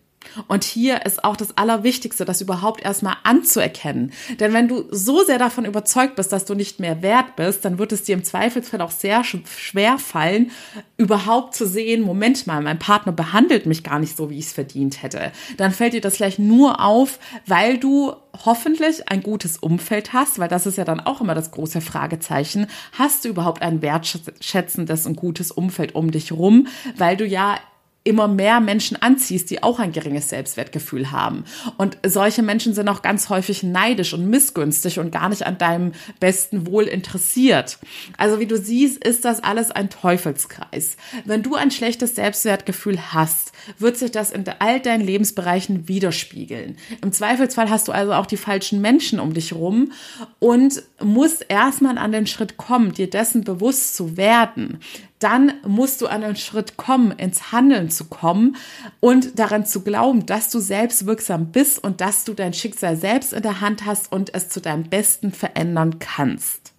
Und 0.48 0.64
hier 0.64 1.04
ist 1.04 1.24
auch 1.24 1.36
das 1.36 1.56
Allerwichtigste, 1.56 2.24
das 2.24 2.40
überhaupt 2.40 2.84
erstmal 2.84 3.16
anzuerkennen. 3.22 4.12
Denn 4.40 4.52
wenn 4.52 4.68
du 4.68 4.84
so 4.90 5.24
sehr 5.24 5.38
davon 5.38 5.64
überzeugt 5.64 6.16
bist, 6.16 6.32
dass 6.32 6.44
du 6.44 6.54
nicht 6.54 6.80
mehr 6.80 7.02
wert 7.02 7.36
bist, 7.36 7.64
dann 7.64 7.78
wird 7.78 7.92
es 7.92 8.02
dir 8.02 8.14
im 8.14 8.24
Zweifelsfall 8.24 8.80
auch 8.80 8.90
sehr 8.90 9.24
schwer 9.24 9.98
fallen, 9.98 10.50
überhaupt 10.96 11.54
zu 11.54 11.66
sehen, 11.66 12.02
Moment 12.02 12.46
mal, 12.46 12.62
mein 12.62 12.78
Partner 12.78 13.12
behandelt 13.12 13.66
mich 13.66 13.82
gar 13.84 13.98
nicht 13.98 14.16
so, 14.16 14.30
wie 14.30 14.38
ich 14.38 14.46
es 14.46 14.52
verdient 14.52 15.02
hätte. 15.02 15.32
Dann 15.56 15.72
fällt 15.72 15.92
dir 15.92 16.00
das 16.00 16.16
vielleicht 16.16 16.38
nur 16.38 16.80
auf, 16.80 17.18
weil 17.46 17.78
du 17.78 18.12
hoffentlich 18.44 19.08
ein 19.08 19.22
gutes 19.22 19.58
Umfeld 19.58 20.12
hast, 20.12 20.38
weil 20.38 20.48
das 20.48 20.66
ist 20.66 20.78
ja 20.78 20.84
dann 20.84 21.00
auch 21.00 21.20
immer 21.20 21.34
das 21.34 21.50
große 21.50 21.80
Fragezeichen. 21.80 22.66
Hast 22.92 23.24
du 23.24 23.28
überhaupt 23.28 23.62
ein 23.62 23.82
wertschätzendes 23.82 25.06
und 25.06 25.16
gutes 25.16 25.50
Umfeld 25.50 25.94
um 25.94 26.10
dich 26.10 26.32
rum, 26.32 26.66
weil 26.96 27.16
du 27.16 27.26
ja 27.26 27.58
immer 28.04 28.26
mehr 28.26 28.60
Menschen 28.60 29.00
anziehst, 29.00 29.50
die 29.50 29.62
auch 29.62 29.78
ein 29.78 29.92
geringes 29.92 30.28
Selbstwertgefühl 30.28 31.12
haben. 31.12 31.44
Und 31.78 31.98
solche 32.04 32.42
Menschen 32.42 32.74
sind 32.74 32.88
auch 32.88 33.02
ganz 33.02 33.28
häufig 33.28 33.62
neidisch 33.62 34.12
und 34.12 34.28
missgünstig 34.28 34.98
und 34.98 35.12
gar 35.12 35.28
nicht 35.28 35.46
an 35.46 35.58
deinem 35.58 35.92
besten 36.18 36.66
Wohl 36.66 36.84
interessiert. 36.84 37.78
Also 38.18 38.40
wie 38.40 38.46
du 38.46 38.56
siehst, 38.56 39.04
ist 39.04 39.24
das 39.24 39.42
alles 39.42 39.70
ein 39.70 39.88
Teufelskreis. 39.88 40.96
Wenn 41.24 41.42
du 41.42 41.54
ein 41.54 41.70
schlechtes 41.70 42.16
Selbstwertgefühl 42.16 43.12
hast, 43.12 43.52
wird 43.78 43.96
sich 43.96 44.10
das 44.10 44.32
in 44.32 44.44
all 44.58 44.80
deinen 44.80 45.04
Lebensbereichen 45.04 45.86
widerspiegeln. 45.86 46.76
Im 47.02 47.12
Zweifelsfall 47.12 47.70
hast 47.70 47.86
du 47.86 47.92
also 47.92 48.14
auch 48.14 48.26
die 48.26 48.36
falschen 48.36 48.80
Menschen 48.80 49.20
um 49.20 49.32
dich 49.32 49.52
rum 49.52 49.92
und 50.40 50.82
musst 51.00 51.46
erstmal 51.48 51.98
an 51.98 52.10
den 52.10 52.26
Schritt 52.26 52.56
kommen, 52.56 52.92
dir 52.92 53.08
dessen 53.08 53.44
bewusst 53.44 53.94
zu 53.94 54.16
werden 54.16 54.80
dann 55.22 55.54
musst 55.66 56.00
du 56.00 56.06
an 56.06 56.24
einen 56.24 56.36
Schritt 56.36 56.76
kommen, 56.76 57.12
ins 57.12 57.52
Handeln 57.52 57.90
zu 57.90 58.06
kommen 58.06 58.56
und 59.00 59.38
daran 59.38 59.66
zu 59.66 59.82
glauben, 59.82 60.26
dass 60.26 60.50
du 60.50 60.58
selbst 60.58 61.06
wirksam 61.06 61.52
bist 61.52 61.82
und 61.82 62.00
dass 62.00 62.24
du 62.24 62.34
dein 62.34 62.52
Schicksal 62.52 62.96
selbst 62.96 63.32
in 63.32 63.42
der 63.42 63.60
Hand 63.60 63.86
hast 63.86 64.10
und 64.10 64.34
es 64.34 64.48
zu 64.48 64.60
deinem 64.60 64.84
Besten 64.84 65.32
verändern 65.32 65.98
kannst. 65.98 66.71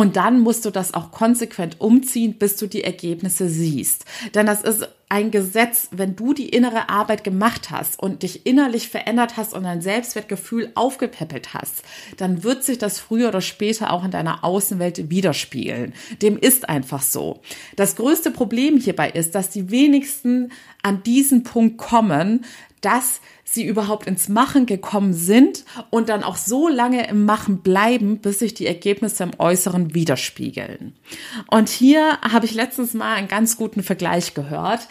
Und 0.00 0.16
dann 0.16 0.40
musst 0.40 0.64
du 0.64 0.70
das 0.70 0.94
auch 0.94 1.10
konsequent 1.10 1.78
umziehen, 1.78 2.38
bis 2.38 2.56
du 2.56 2.66
die 2.66 2.84
Ergebnisse 2.84 3.50
siehst. 3.50 4.06
Denn 4.34 4.46
das 4.46 4.62
ist 4.62 4.88
ein 5.10 5.30
Gesetz, 5.30 5.88
wenn 5.90 6.16
du 6.16 6.32
die 6.32 6.48
innere 6.48 6.88
Arbeit 6.88 7.22
gemacht 7.22 7.70
hast 7.70 8.02
und 8.02 8.22
dich 8.22 8.46
innerlich 8.46 8.88
verändert 8.88 9.36
hast 9.36 9.52
und 9.52 9.64
dein 9.64 9.82
Selbstwertgefühl 9.82 10.70
aufgepäppelt 10.74 11.52
hast, 11.52 11.82
dann 12.16 12.44
wird 12.44 12.64
sich 12.64 12.78
das 12.78 12.98
früher 12.98 13.28
oder 13.28 13.42
später 13.42 13.92
auch 13.92 14.02
in 14.02 14.10
deiner 14.10 14.42
Außenwelt 14.42 15.10
widerspiegeln. 15.10 15.92
Dem 16.22 16.38
ist 16.38 16.70
einfach 16.70 17.02
so. 17.02 17.42
Das 17.76 17.94
größte 17.96 18.30
Problem 18.30 18.78
hierbei 18.78 19.10
ist, 19.10 19.34
dass 19.34 19.50
die 19.50 19.70
wenigsten 19.70 20.50
an 20.82 21.02
diesen 21.02 21.42
Punkt 21.42 21.76
kommen, 21.76 22.46
dass 22.80 23.20
sie 23.44 23.66
überhaupt 23.66 24.06
ins 24.06 24.28
Machen 24.28 24.66
gekommen 24.66 25.12
sind 25.12 25.64
und 25.90 26.08
dann 26.08 26.22
auch 26.22 26.36
so 26.36 26.68
lange 26.68 27.06
im 27.08 27.24
Machen 27.24 27.58
bleiben, 27.58 28.18
bis 28.18 28.38
sich 28.38 28.54
die 28.54 28.66
Ergebnisse 28.66 29.24
im 29.24 29.32
Äußeren 29.38 29.94
widerspiegeln. 29.94 30.94
Und 31.50 31.68
hier 31.68 32.18
habe 32.20 32.46
ich 32.46 32.54
letztens 32.54 32.94
mal 32.94 33.14
einen 33.14 33.28
ganz 33.28 33.56
guten 33.56 33.82
Vergleich 33.82 34.34
gehört. 34.34 34.88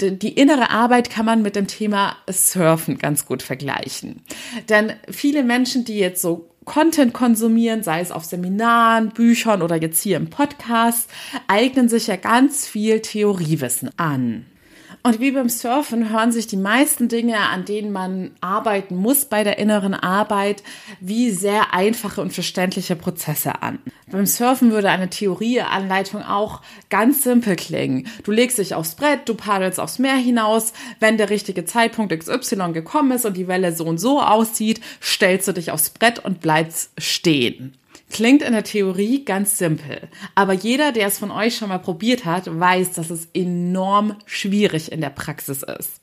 Die 0.00 0.32
innere 0.32 0.70
Arbeit 0.70 1.10
kann 1.10 1.26
man 1.26 1.42
mit 1.42 1.56
dem 1.56 1.66
Thema 1.66 2.16
Surfen 2.30 2.98
ganz 2.98 3.26
gut 3.26 3.42
vergleichen. 3.42 4.22
Denn 4.68 4.92
viele 5.10 5.42
Menschen, 5.42 5.84
die 5.84 5.98
jetzt 5.98 6.22
so 6.22 6.50
Content 6.64 7.12
konsumieren, 7.12 7.82
sei 7.82 8.00
es 8.00 8.10
auf 8.10 8.24
Seminaren, 8.24 9.10
Büchern 9.10 9.62
oder 9.62 9.76
jetzt 9.76 10.02
hier 10.02 10.16
im 10.16 10.30
Podcast, 10.30 11.10
eignen 11.46 11.88
sich 11.88 12.06
ja 12.06 12.16
ganz 12.16 12.66
viel 12.66 13.00
Theoriewissen 13.00 13.90
an. 13.98 14.46
Und 15.06 15.20
wie 15.20 15.32
beim 15.32 15.50
Surfen 15.50 16.08
hören 16.08 16.32
sich 16.32 16.46
die 16.46 16.56
meisten 16.56 17.08
Dinge, 17.08 17.38
an 17.38 17.66
denen 17.66 17.92
man 17.92 18.30
arbeiten 18.40 18.96
muss 18.96 19.26
bei 19.26 19.44
der 19.44 19.58
inneren 19.58 19.92
Arbeit, 19.92 20.62
wie 20.98 21.30
sehr 21.30 21.74
einfache 21.74 22.22
und 22.22 22.32
verständliche 22.32 22.96
Prozesse 22.96 23.60
an. 23.60 23.80
Beim 24.10 24.24
Surfen 24.24 24.70
würde 24.70 24.88
eine 24.88 25.10
Theorieanleitung 25.10 26.22
auch 26.22 26.62
ganz 26.88 27.22
simpel 27.22 27.54
klingen. 27.54 28.08
Du 28.22 28.32
legst 28.32 28.56
dich 28.56 28.74
aufs 28.74 28.94
Brett, 28.94 29.28
du 29.28 29.34
paddelst 29.34 29.78
aufs 29.78 29.98
Meer 29.98 30.16
hinaus. 30.16 30.72
Wenn 31.00 31.18
der 31.18 31.28
richtige 31.28 31.66
Zeitpunkt 31.66 32.18
XY 32.18 32.72
gekommen 32.72 33.12
ist 33.12 33.26
und 33.26 33.36
die 33.36 33.46
Welle 33.46 33.76
so 33.76 33.84
und 33.84 33.98
so 33.98 34.22
aussieht, 34.22 34.80
stellst 35.02 35.46
du 35.46 35.52
dich 35.52 35.70
aufs 35.70 35.90
Brett 35.90 36.18
und 36.24 36.40
bleibst 36.40 36.92
stehen. 36.96 37.76
Klingt 38.14 38.42
in 38.42 38.52
der 38.52 38.62
Theorie 38.62 39.24
ganz 39.24 39.58
simpel, 39.58 40.02
aber 40.36 40.52
jeder, 40.52 40.92
der 40.92 41.08
es 41.08 41.18
von 41.18 41.32
euch 41.32 41.56
schon 41.56 41.68
mal 41.68 41.80
probiert 41.80 42.24
hat, 42.24 42.44
weiß, 42.46 42.92
dass 42.92 43.10
es 43.10 43.26
enorm 43.34 44.14
schwierig 44.24 44.92
in 44.92 45.00
der 45.00 45.10
Praxis 45.10 45.64
ist. 45.64 46.00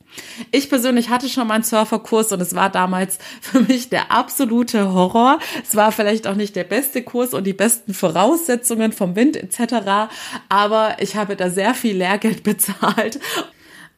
Ich 0.52 0.68
persönlich 0.68 1.08
hatte 1.08 1.30
schon 1.30 1.48
mal 1.48 1.54
einen 1.54 1.64
Surferkurs 1.64 2.34
und 2.34 2.42
es 2.42 2.54
war 2.54 2.70
damals 2.70 3.18
für 3.42 3.62
mich 3.62 3.88
der 3.88 4.12
absolute 4.12 4.92
Horror. 4.94 5.40
Es 5.64 5.78
war 5.78 5.94
vielleicht 5.94 6.28
auch 6.28 6.36
nicht 6.36 6.58
der 6.58 6.66
beste 6.66 7.02
Kurs 7.02 7.34
und 7.34 7.46
die 7.46 7.54
besten 7.54 7.94
Voraussetzungen 7.94 8.92
vom 8.92 9.16
Wind 9.16 9.38
etc., 9.38 10.12
aber 10.50 10.98
ich 11.00 11.16
habe 11.16 11.38
da 11.38 11.50
sehr 11.50 11.74
viel 11.74 11.96
Lehrgeld 11.96 12.44
bezahlt 12.44 13.22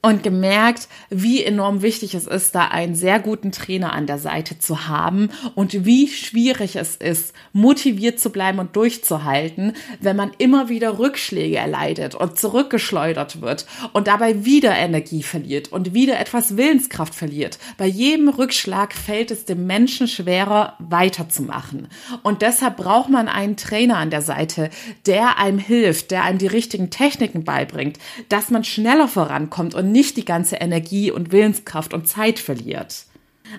und 0.03 0.21
gemerkt, 0.21 0.89
wie 1.09 1.43
enorm 1.43 1.81
wichtig 1.81 2.13
es 2.13 2.27
ist, 2.27 2.53
da 2.53 2.67
einen 2.67 2.93
sehr 2.93 3.19
guten 3.19 3.53
Trainer 3.53 3.93
an 3.93 4.05
der 4.05 4.19
Seite 4.19 4.59
zu 4.59 4.89
haben 4.89 5.29
und 5.55 5.85
wie 5.85 6.09
schwierig 6.09 6.75
es 6.75 6.97
ist, 6.97 7.33
motiviert 7.53 8.19
zu 8.19 8.29
bleiben 8.29 8.59
und 8.59 8.75
durchzuhalten, 8.75 9.73
wenn 10.01 10.17
man 10.17 10.31
immer 10.39 10.67
wieder 10.67 10.99
Rückschläge 10.99 11.55
erleidet 11.55 12.15
und 12.15 12.37
zurückgeschleudert 12.37 13.39
wird 13.39 13.65
und 13.93 14.07
dabei 14.07 14.43
wieder 14.43 14.75
Energie 14.75 15.23
verliert 15.23 15.71
und 15.71 15.93
wieder 15.93 16.19
etwas 16.19 16.57
Willenskraft 16.57 17.15
verliert. 17.15 17.57
Bei 17.77 17.87
jedem 17.87 18.27
Rückschlag 18.27 18.93
fällt 18.93 19.31
es 19.31 19.45
dem 19.45 19.65
Menschen 19.65 20.09
schwerer, 20.09 20.75
weiterzumachen. 20.79 21.87
Und 22.23 22.41
deshalb 22.41 22.75
braucht 22.75 23.09
man 23.09 23.29
einen 23.29 23.55
Trainer 23.55 23.97
an 23.97 24.09
der 24.09 24.21
Seite, 24.21 24.69
der 25.05 25.37
einem 25.37 25.59
hilft, 25.59 26.11
der 26.11 26.23
einem 26.23 26.39
die 26.39 26.47
richtigen 26.47 26.89
Techniken 26.89 27.45
beibringt, 27.45 27.99
dass 28.27 28.49
man 28.49 28.65
schneller 28.65 29.07
vorankommt 29.07 29.73
und 29.75 29.92
nicht 29.93 30.17
die 30.17 30.25
ganze 30.25 30.57
Energie 30.57 31.09
und 31.09 31.31
Willenskraft 31.31 31.93
und 31.93 32.07
Zeit 32.09 32.39
verliert. 32.39 33.05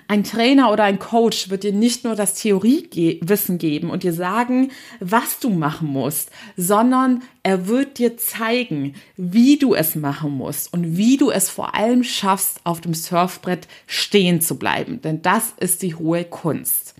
Ein 0.07 0.23
Trainer 0.23 0.71
oder 0.71 0.83
ein 0.83 0.99
Coach 0.99 1.49
wird 1.49 1.63
dir 1.63 1.71
nicht 1.71 2.03
nur 2.03 2.15
das 2.15 2.33
Theoriewissen 2.35 3.57
geben 3.57 3.89
und 3.89 4.03
dir 4.03 4.13
sagen, 4.13 4.71
was 4.99 5.39
du 5.39 5.49
machen 5.49 5.87
musst, 5.87 6.31
sondern 6.57 7.23
er 7.43 7.67
wird 7.67 7.97
dir 7.97 8.17
zeigen, 8.17 8.95
wie 9.15 9.57
du 9.57 9.73
es 9.73 9.95
machen 9.95 10.31
musst 10.31 10.73
und 10.73 10.97
wie 10.97 11.17
du 11.17 11.31
es 11.31 11.49
vor 11.49 11.75
allem 11.75 12.03
schaffst, 12.03 12.59
auf 12.63 12.81
dem 12.81 12.93
Surfbrett 12.93 13.67
stehen 13.87 14.41
zu 14.41 14.57
bleiben. 14.57 15.01
Denn 15.01 15.21
das 15.21 15.53
ist 15.59 15.81
die 15.81 15.95
hohe 15.95 16.25
Kunst 16.25 16.95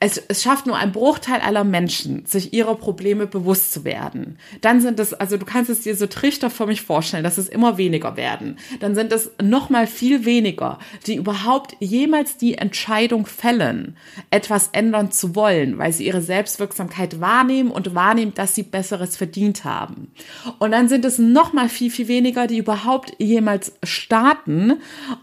es, 0.00 0.18
es 0.28 0.42
schafft 0.42 0.66
nur 0.66 0.76
ein 0.76 0.92
Bruchteil 0.92 1.40
aller 1.40 1.64
Menschen, 1.64 2.24
sich 2.24 2.52
ihrer 2.52 2.76
Probleme 2.76 3.26
bewusst 3.26 3.72
zu 3.72 3.84
werden. 3.84 4.38
Dann 4.60 4.80
sind 4.80 5.00
es, 5.00 5.12
also 5.12 5.36
du 5.36 5.44
kannst 5.44 5.70
es 5.70 5.82
dir 5.82 5.96
so 5.96 6.06
trichterförmig 6.06 6.82
vorstellen, 6.82 7.24
dass 7.24 7.38
es 7.38 7.48
immer 7.48 7.78
weniger 7.78 8.16
werden. 8.16 8.58
Dann 8.80 8.94
sind 8.94 9.12
es 9.12 9.30
noch 9.42 9.70
mal 9.70 9.86
viel 9.86 10.24
weniger, 10.24 10.78
die 11.06 11.16
überhaupt 11.16 11.76
jemals 11.80 12.36
die 12.36 12.54
Entscheidung 12.54 13.26
fällen, 13.26 13.96
etwas 14.30 14.68
ändern 14.72 15.10
zu 15.10 15.34
wollen, 15.34 15.78
weil 15.78 15.92
sie 15.92 16.06
ihre 16.06 16.22
Selbstwirksamkeit 16.22 17.20
wahrnehmen 17.20 17.70
und 17.70 17.94
wahrnehmen, 17.94 18.34
dass 18.34 18.54
sie 18.54 18.62
Besseres 18.62 19.16
verdient 19.16 19.64
haben. 19.64 20.12
Und 20.58 20.70
dann 20.70 20.88
sind 20.88 21.04
es 21.04 21.18
noch 21.18 21.52
mal 21.52 21.68
viel, 21.68 21.90
viel 21.90 22.08
weniger, 22.08 22.46
die 22.46 22.58
überhaupt 22.58 23.14
jemals 23.18 23.72
starten 23.82 24.74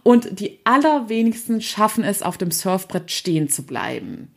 und 0.03 0.39
die 0.39 0.59
allerwenigsten 0.65 1.61
schaffen 1.61 2.03
es, 2.03 2.21
auf 2.21 2.37
dem 2.37 2.51
Surfbrett 2.51 3.11
stehen 3.11 3.49
zu 3.49 3.63
bleiben. 3.63 4.29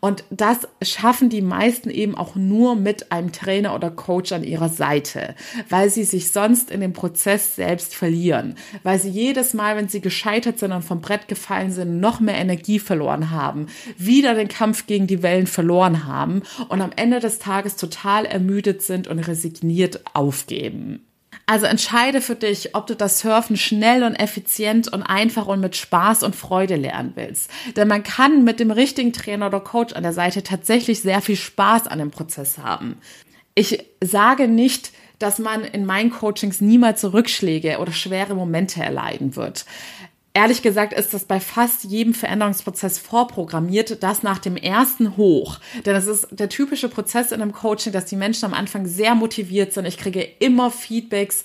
Und 0.00 0.24
das 0.30 0.68
schaffen 0.82 1.28
die 1.28 1.42
meisten 1.42 1.90
eben 1.90 2.14
auch 2.14 2.34
nur 2.34 2.76
mit 2.76 3.12
einem 3.12 3.32
Trainer 3.32 3.74
oder 3.74 3.90
Coach 3.90 4.32
an 4.32 4.44
ihrer 4.44 4.68
Seite, 4.68 5.34
weil 5.68 5.90
sie 5.90 6.04
sich 6.04 6.30
sonst 6.30 6.70
in 6.70 6.80
dem 6.80 6.92
Prozess 6.92 7.56
selbst 7.56 7.94
verlieren, 7.94 8.56
weil 8.82 8.98
sie 8.98 9.10
jedes 9.10 9.54
Mal, 9.54 9.76
wenn 9.76 9.88
sie 9.88 10.00
gescheitert 10.00 10.58
sind 10.58 10.72
und 10.72 10.82
vom 10.82 11.00
Brett 11.00 11.28
gefallen 11.28 11.70
sind, 11.70 12.00
noch 12.00 12.20
mehr 12.20 12.36
Energie 12.36 12.78
verloren 12.78 13.30
haben, 13.30 13.66
wieder 13.96 14.34
den 14.34 14.48
Kampf 14.48 14.86
gegen 14.86 15.06
die 15.06 15.22
Wellen 15.22 15.46
verloren 15.46 16.06
haben 16.06 16.42
und 16.68 16.80
am 16.80 16.92
Ende 16.96 17.20
des 17.20 17.38
Tages 17.38 17.76
total 17.76 18.24
ermüdet 18.24 18.82
sind 18.82 19.08
und 19.08 19.18
resigniert 19.18 20.00
aufgeben. 20.14 21.04
Also 21.46 21.66
entscheide 21.66 22.22
für 22.22 22.36
dich, 22.36 22.74
ob 22.74 22.86
du 22.86 22.96
das 22.96 23.20
Surfen 23.20 23.56
schnell 23.56 24.02
und 24.02 24.14
effizient 24.14 24.90
und 24.90 25.02
einfach 25.02 25.46
und 25.46 25.60
mit 25.60 25.76
Spaß 25.76 26.22
und 26.22 26.34
Freude 26.34 26.76
lernen 26.76 27.12
willst. 27.16 27.50
Denn 27.76 27.88
man 27.88 28.02
kann 28.02 28.44
mit 28.44 28.60
dem 28.60 28.70
richtigen 28.70 29.12
Trainer 29.12 29.48
oder 29.48 29.60
Coach 29.60 29.92
an 29.92 30.02
der 30.02 30.14
Seite 30.14 30.42
tatsächlich 30.42 31.02
sehr 31.02 31.20
viel 31.20 31.36
Spaß 31.36 31.86
an 31.86 31.98
dem 31.98 32.10
Prozess 32.10 32.58
haben. 32.58 32.96
Ich 33.54 33.84
sage 34.02 34.48
nicht, 34.48 34.92
dass 35.18 35.38
man 35.38 35.64
in 35.64 35.86
meinen 35.86 36.10
Coachings 36.10 36.60
niemals 36.60 37.04
Rückschläge 37.12 37.78
oder 37.78 37.92
schwere 37.92 38.34
Momente 38.34 38.82
erleiden 38.82 39.36
wird. 39.36 39.64
Ehrlich 40.36 40.62
gesagt 40.62 40.92
ist 40.92 41.14
das 41.14 41.26
bei 41.26 41.38
fast 41.38 41.84
jedem 41.84 42.12
Veränderungsprozess 42.12 42.98
vorprogrammiert, 42.98 44.02
das 44.02 44.24
nach 44.24 44.40
dem 44.40 44.56
ersten 44.56 45.16
Hoch. 45.16 45.60
Denn 45.86 45.94
es 45.94 46.08
ist 46.08 46.26
der 46.32 46.48
typische 46.48 46.88
Prozess 46.88 47.30
in 47.30 47.40
einem 47.40 47.52
Coaching, 47.52 47.92
dass 47.92 48.06
die 48.06 48.16
Menschen 48.16 48.46
am 48.46 48.52
Anfang 48.52 48.84
sehr 48.86 49.14
motiviert 49.14 49.72
sind. 49.72 49.84
Ich 49.84 49.96
kriege 49.96 50.26
immer 50.40 50.72
Feedbacks, 50.72 51.44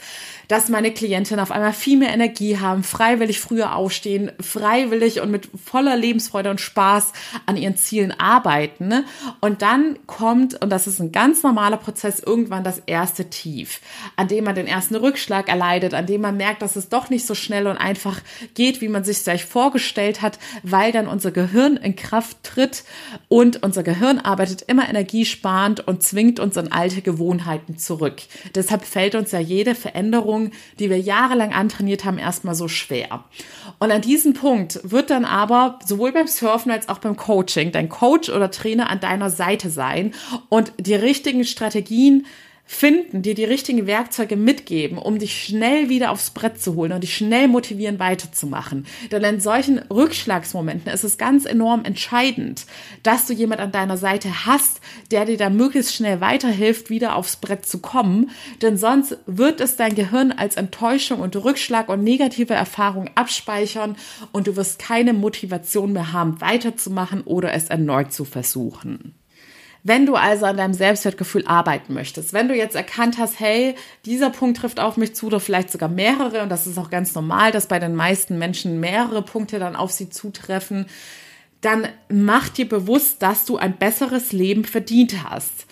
dass 0.49 0.67
meine 0.67 0.91
Klientinnen 0.91 1.39
auf 1.39 1.51
einmal 1.51 1.73
viel 1.73 1.97
mehr 1.97 2.11
Energie 2.11 2.57
haben, 2.57 2.83
freiwillig 2.83 3.39
früher 3.39 3.75
aufstehen, 3.75 4.31
freiwillig 4.41 5.21
und 5.21 5.31
mit 5.31 5.47
voller 5.63 5.95
Lebensfreude 5.95 6.49
und 6.49 6.59
Spaß 6.59 7.13
an 7.45 7.55
ihren 7.55 7.77
Zielen 7.77 8.11
arbeiten. 8.19 9.05
Und 9.41 9.61
dann 9.61 9.99
kommt, 10.07 10.59
und 10.61 10.71
das 10.71 10.87
ist 10.87 10.99
ein 10.99 11.11
ganz 11.11 11.43
normaler 11.43 11.77
Prozess, 11.77 12.19
irgendwann 12.19 12.63
das 12.63 12.79
erste 12.87 13.29
Tief, 13.29 13.79
an 14.15 14.27
dem 14.27 14.43
man 14.43 14.55
den 14.55 14.65
ersten 14.65 14.95
Rückschlag 14.95 15.49
erleidet, 15.49 15.93
an 15.93 16.07
dem 16.07 16.21
man 16.21 16.35
merkt, 16.35 16.63
dass 16.63 16.75
es 16.75 16.89
doch 16.89 17.11
nicht 17.11 17.27
so 17.27 17.35
schnell 17.35 17.67
und 17.67 17.77
einfach 17.77 18.19
geht, 18.55 18.81
wie 18.81 18.89
man 18.89 19.03
sich 19.03 19.23
gleich 19.23 19.45
vorgestellt 19.45 20.23
hat, 20.23 20.39
weil 20.63 20.91
dann 20.91 21.07
unser 21.07 21.29
Gehirn 21.29 21.77
in 21.77 21.95
Kraft 21.95 22.37
tritt 22.41 22.83
und 23.27 23.61
unser 23.61 23.83
Gehirn 23.83 24.17
arbeitet 24.17 24.63
immer 24.63 24.89
energiesparend 24.89 25.87
und 25.87 26.01
zwingt 26.01 26.39
uns 26.39 26.57
in 26.57 26.71
alte 26.71 27.03
Gewohnheiten 27.03 27.77
zurück. 27.77 28.23
Deshalb 28.55 28.83
fällt 28.83 29.13
uns 29.13 29.31
ja 29.31 29.39
jede 29.39 29.75
Veränderung 29.75 30.38
Übungen, 30.39 30.51
die 30.79 30.89
wir 30.89 30.99
jahrelang 30.99 31.53
antrainiert 31.53 32.05
haben, 32.05 32.17
erstmal 32.17 32.55
so 32.55 32.67
schwer. 32.67 33.23
Und 33.79 33.91
an 33.91 34.01
diesem 34.01 34.33
Punkt 34.33 34.79
wird 34.83 35.09
dann 35.09 35.25
aber 35.25 35.79
sowohl 35.85 36.11
beim 36.11 36.27
Surfen 36.27 36.71
als 36.71 36.89
auch 36.89 36.99
beim 36.99 37.15
Coaching 37.15 37.71
dein 37.71 37.89
Coach 37.89 38.29
oder 38.29 38.51
Trainer 38.51 38.89
an 38.89 38.99
deiner 38.99 39.29
Seite 39.29 39.69
sein 39.69 40.13
und 40.49 40.73
die 40.77 40.95
richtigen 40.95 41.45
Strategien 41.45 42.25
finden, 42.71 43.23
dir 43.23 43.33
die 43.33 43.45
richtigen 43.45 43.87
Werkzeuge 43.87 44.35
mitgeben, 44.35 44.99
um 44.99 45.17
dich 45.17 45.43
schnell 45.43 45.89
wieder 45.89 46.11
aufs 46.11 46.29
Brett 46.29 46.61
zu 46.61 46.75
holen 46.75 46.91
und 46.91 47.01
dich 47.01 47.17
schnell 47.17 47.47
motivieren, 47.47 47.97
weiterzumachen. 47.97 48.85
Denn 49.11 49.23
in 49.23 49.39
solchen 49.41 49.79
Rückschlagsmomenten 49.79 50.93
ist 50.93 51.03
es 51.03 51.17
ganz 51.17 51.45
enorm 51.45 51.83
entscheidend, 51.83 52.67
dass 53.01 53.25
du 53.25 53.33
jemand 53.33 53.59
an 53.59 53.71
deiner 53.71 53.97
Seite 53.97 54.45
hast, 54.45 54.81
der 55.09 55.25
dir 55.25 55.35
da 55.35 55.49
möglichst 55.49 55.95
schnell 55.95 56.21
weiterhilft, 56.21 56.91
wieder 56.91 57.15
aufs 57.15 57.37
Brett 57.37 57.65
zu 57.65 57.79
kommen. 57.79 58.29
Denn 58.61 58.77
sonst 58.77 59.17
wird 59.25 59.61
es 59.61 59.75
dein 59.75 59.95
Gehirn 59.95 60.31
als 60.31 60.55
Enttäuschung 60.55 61.21
und 61.21 61.35
Rückschlag 61.35 61.89
und 61.89 62.03
negative 62.03 62.53
Erfahrung 62.53 63.09
abspeichern 63.15 63.97
und 64.31 64.45
du 64.45 64.55
wirst 64.55 64.77
keine 64.77 65.13
Motivation 65.13 65.91
mehr 65.91 66.13
haben, 66.13 66.39
weiterzumachen 66.39 67.21
oder 67.21 67.51
es 67.51 67.69
erneut 67.69 68.13
zu 68.13 68.25
versuchen. 68.25 69.18
Wenn 69.83 70.05
du 70.05 70.15
also 70.15 70.45
an 70.45 70.57
deinem 70.57 70.73
Selbstwertgefühl 70.73 71.47
arbeiten 71.47 71.93
möchtest, 71.93 72.33
wenn 72.33 72.47
du 72.47 72.55
jetzt 72.55 72.75
erkannt 72.75 73.17
hast, 73.17 73.39
hey, 73.39 73.75
dieser 74.05 74.29
Punkt 74.29 74.57
trifft 74.57 74.79
auf 74.79 74.97
mich 74.97 75.15
zu 75.15 75.27
oder 75.27 75.39
vielleicht 75.39 75.71
sogar 75.71 75.89
mehrere, 75.89 76.43
und 76.43 76.49
das 76.49 76.67
ist 76.67 76.77
auch 76.77 76.89
ganz 76.89 77.15
normal, 77.15 77.51
dass 77.51 77.67
bei 77.67 77.79
den 77.79 77.95
meisten 77.95 78.37
Menschen 78.37 78.79
mehrere 78.79 79.21
Punkte 79.21 79.57
dann 79.57 79.75
auf 79.75 79.91
sie 79.91 80.09
zutreffen, 80.09 80.87
dann 81.61 81.87
mach 82.09 82.49
dir 82.49 82.67
bewusst, 82.67 83.21
dass 83.21 83.45
du 83.45 83.57
ein 83.57 83.77
besseres 83.77 84.31
Leben 84.31 84.65
verdient 84.65 85.23
hast. 85.23 85.65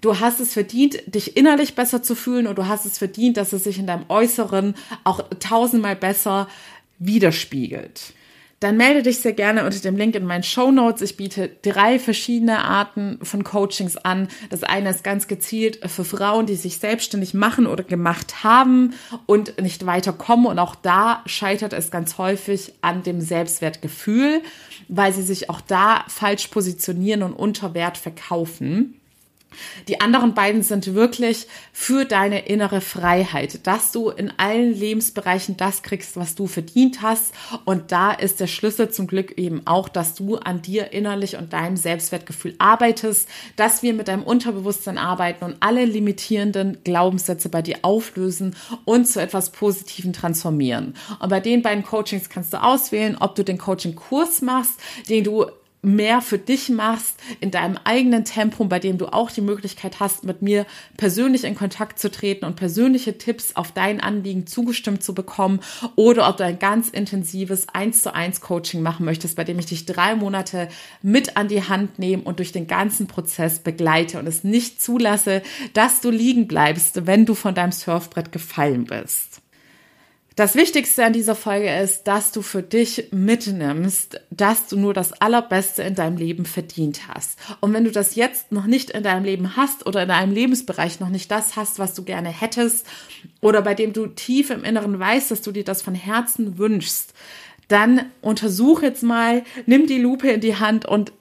Du 0.00 0.20
hast 0.20 0.40
es 0.40 0.52
verdient, 0.52 1.02
dich 1.06 1.36
innerlich 1.36 1.74
besser 1.74 2.02
zu 2.02 2.14
fühlen 2.14 2.46
und 2.46 2.58
du 2.58 2.68
hast 2.68 2.84
es 2.84 2.98
verdient, 2.98 3.38
dass 3.38 3.54
es 3.54 3.64
sich 3.64 3.78
in 3.78 3.86
deinem 3.86 4.04
Äußeren 4.08 4.74
auch 5.04 5.24
tausendmal 5.40 5.96
besser 5.96 6.48
widerspiegelt 6.98 8.12
dann 8.64 8.78
melde 8.78 9.02
dich 9.02 9.18
sehr 9.18 9.34
gerne 9.34 9.66
unter 9.66 9.78
dem 9.78 9.94
Link 9.96 10.14
in 10.14 10.24
meinen 10.24 10.42
Show 10.42 10.70
Notes. 10.70 11.02
Ich 11.02 11.18
biete 11.18 11.50
drei 11.60 11.98
verschiedene 11.98 12.64
Arten 12.64 13.18
von 13.22 13.44
Coachings 13.44 13.98
an. 13.98 14.28
Das 14.48 14.64
eine 14.64 14.88
ist 14.88 15.04
ganz 15.04 15.28
gezielt 15.28 15.80
für 15.90 16.02
Frauen, 16.02 16.46
die 16.46 16.54
sich 16.54 16.78
selbstständig 16.78 17.34
machen 17.34 17.66
oder 17.66 17.84
gemacht 17.84 18.42
haben 18.42 18.94
und 19.26 19.60
nicht 19.60 19.84
weiterkommen. 19.84 20.46
Und 20.46 20.58
auch 20.58 20.76
da 20.76 21.22
scheitert 21.26 21.74
es 21.74 21.90
ganz 21.90 22.16
häufig 22.16 22.72
an 22.80 23.02
dem 23.02 23.20
Selbstwertgefühl, 23.20 24.40
weil 24.88 25.12
sie 25.12 25.22
sich 25.22 25.50
auch 25.50 25.60
da 25.60 26.06
falsch 26.08 26.48
positionieren 26.48 27.22
und 27.22 27.34
unter 27.34 27.74
Wert 27.74 27.98
verkaufen. 27.98 28.98
Die 29.88 30.00
anderen 30.00 30.34
beiden 30.34 30.62
sind 30.62 30.94
wirklich 30.94 31.46
für 31.72 32.04
deine 32.04 32.46
innere 32.46 32.80
Freiheit, 32.80 33.66
dass 33.66 33.92
du 33.92 34.10
in 34.10 34.32
allen 34.36 34.72
Lebensbereichen 34.72 35.56
das 35.56 35.82
kriegst, 35.82 36.16
was 36.16 36.34
du 36.34 36.46
verdient 36.46 37.02
hast. 37.02 37.34
Und 37.64 37.92
da 37.92 38.12
ist 38.12 38.40
der 38.40 38.46
Schlüssel 38.46 38.90
zum 38.90 39.06
Glück 39.06 39.36
eben 39.38 39.66
auch, 39.66 39.88
dass 39.88 40.14
du 40.14 40.36
an 40.36 40.62
dir 40.62 40.92
innerlich 40.92 41.36
und 41.36 41.52
deinem 41.52 41.76
Selbstwertgefühl 41.76 42.54
arbeitest, 42.58 43.28
dass 43.56 43.82
wir 43.82 43.94
mit 43.94 44.08
deinem 44.08 44.22
Unterbewusstsein 44.22 44.98
arbeiten 44.98 45.44
und 45.44 45.56
alle 45.60 45.84
limitierenden 45.84 46.78
Glaubenssätze 46.84 47.48
bei 47.48 47.62
dir 47.62 47.78
auflösen 47.82 48.56
und 48.84 49.06
zu 49.06 49.20
etwas 49.20 49.50
Positiven 49.50 50.12
transformieren. 50.12 50.94
Und 51.20 51.28
bei 51.28 51.40
den 51.40 51.62
beiden 51.62 51.84
Coachings 51.84 52.28
kannst 52.28 52.52
du 52.52 52.62
auswählen, 52.62 53.16
ob 53.18 53.34
du 53.34 53.44
den 53.44 53.58
Coaching-Kurs 53.58 54.42
machst, 54.42 54.80
den 55.08 55.24
du 55.24 55.46
mehr 55.84 56.20
für 56.20 56.38
dich 56.38 56.68
machst, 56.68 57.16
in 57.40 57.50
deinem 57.50 57.78
eigenen 57.84 58.24
Tempo, 58.24 58.64
bei 58.64 58.78
dem 58.78 58.98
du 58.98 59.06
auch 59.06 59.30
die 59.30 59.40
Möglichkeit 59.40 60.00
hast, 60.00 60.24
mit 60.24 60.42
mir 60.42 60.66
persönlich 60.96 61.44
in 61.44 61.54
Kontakt 61.54 61.98
zu 61.98 62.10
treten 62.10 62.44
und 62.44 62.56
persönliche 62.56 63.18
Tipps 63.18 63.56
auf 63.56 63.72
dein 63.72 64.00
Anliegen 64.00 64.46
zugestimmt 64.46 65.02
zu 65.02 65.14
bekommen 65.14 65.60
oder 65.96 66.28
ob 66.28 66.36
du 66.36 66.44
ein 66.44 66.58
ganz 66.58 66.88
intensives 66.88 67.68
1 67.68 68.02
zu 68.02 68.14
1 68.14 68.40
Coaching 68.40 68.82
machen 68.82 69.04
möchtest, 69.04 69.36
bei 69.36 69.44
dem 69.44 69.58
ich 69.58 69.66
dich 69.66 69.86
drei 69.86 70.14
Monate 70.14 70.68
mit 71.02 71.36
an 71.36 71.48
die 71.48 71.62
Hand 71.62 71.98
nehme 71.98 72.22
und 72.22 72.38
durch 72.38 72.52
den 72.52 72.66
ganzen 72.66 73.06
Prozess 73.06 73.58
begleite 73.58 74.18
und 74.18 74.26
es 74.26 74.44
nicht 74.44 74.80
zulasse, 74.82 75.42
dass 75.72 76.00
du 76.00 76.10
liegen 76.10 76.48
bleibst, 76.48 77.06
wenn 77.06 77.26
du 77.26 77.34
von 77.34 77.54
deinem 77.54 77.72
Surfbrett 77.72 78.32
gefallen 78.32 78.84
bist. 78.84 79.43
Das 80.36 80.56
Wichtigste 80.56 81.04
an 81.04 81.12
dieser 81.12 81.36
Folge 81.36 81.72
ist, 81.72 82.08
dass 82.08 82.32
du 82.32 82.42
für 82.42 82.62
dich 82.62 83.06
mitnimmst, 83.12 84.20
dass 84.30 84.66
du 84.66 84.76
nur 84.76 84.92
das 84.92 85.12
Allerbeste 85.12 85.84
in 85.84 85.94
deinem 85.94 86.16
Leben 86.16 86.44
verdient 86.44 87.06
hast. 87.06 87.38
Und 87.60 87.72
wenn 87.72 87.84
du 87.84 87.92
das 87.92 88.16
jetzt 88.16 88.50
noch 88.50 88.66
nicht 88.66 88.90
in 88.90 89.04
deinem 89.04 89.24
Leben 89.24 89.56
hast 89.56 89.86
oder 89.86 90.02
in 90.02 90.08
deinem 90.08 90.32
Lebensbereich 90.32 90.98
noch 90.98 91.08
nicht 91.08 91.30
das 91.30 91.54
hast, 91.54 91.78
was 91.78 91.94
du 91.94 92.02
gerne 92.02 92.30
hättest 92.30 92.84
oder 93.42 93.62
bei 93.62 93.74
dem 93.74 93.92
du 93.92 94.08
tief 94.08 94.50
im 94.50 94.64
Inneren 94.64 94.98
weißt, 94.98 95.30
dass 95.30 95.40
du 95.40 95.52
dir 95.52 95.62
das 95.62 95.82
von 95.82 95.94
Herzen 95.94 96.58
wünschst, 96.58 97.14
dann 97.68 98.06
untersuch 98.20 98.82
jetzt 98.82 99.04
mal, 99.04 99.44
nimm 99.66 99.86
die 99.86 100.00
Lupe 100.00 100.30
in 100.30 100.40
die 100.40 100.56
Hand 100.56 100.84
und 100.84 101.12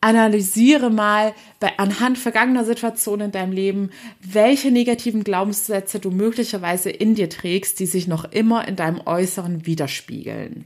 analysiere 0.00 0.90
mal 0.90 1.34
bei, 1.58 1.78
anhand 1.78 2.18
vergangener 2.18 2.64
Situationen 2.64 3.26
in 3.26 3.32
deinem 3.32 3.52
Leben, 3.52 3.90
welche 4.20 4.70
negativen 4.70 5.24
Glaubenssätze 5.24 5.98
du 6.00 6.10
möglicherweise 6.10 6.90
in 6.90 7.14
dir 7.14 7.28
trägst, 7.28 7.80
die 7.80 7.86
sich 7.86 8.06
noch 8.06 8.24
immer 8.24 8.66
in 8.66 8.76
deinem 8.76 9.00
Äußeren 9.04 9.66
widerspiegeln. 9.66 10.64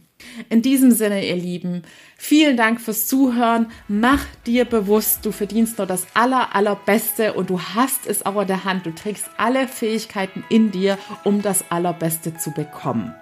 In 0.49 0.63
diesem 0.63 0.91
Sinne, 0.91 1.27
ihr 1.27 1.37
Lieben, 1.37 1.83
vielen 2.17 2.57
Dank 2.57 2.81
fürs 2.81 3.07
Zuhören. 3.07 3.67
Mach 3.89 4.25
dir 4.47 4.65
bewusst, 4.65 5.25
du 5.27 5.33
verdienst 5.33 5.79
nur 5.79 5.87
das 5.87 6.07
aller, 6.15 6.55
allerbeste 6.55 7.35
und 7.35 7.51
du 7.51 7.61
hast 7.61 8.07
es 8.07 8.25
auch 8.25 8.41
in 8.41 8.47
der 8.47 8.65
Hand. 8.65 8.87
Du 8.87 8.95
trägst 8.95 9.27
alle 9.37 9.69
Fähigkeiten 9.69 10.45
in 10.49 10.71
dir, 10.71 10.99
um 11.25 11.43
das 11.43 11.71
Allerbeste 11.71 12.35
zu 12.37 12.53
bekommen. 12.53 13.15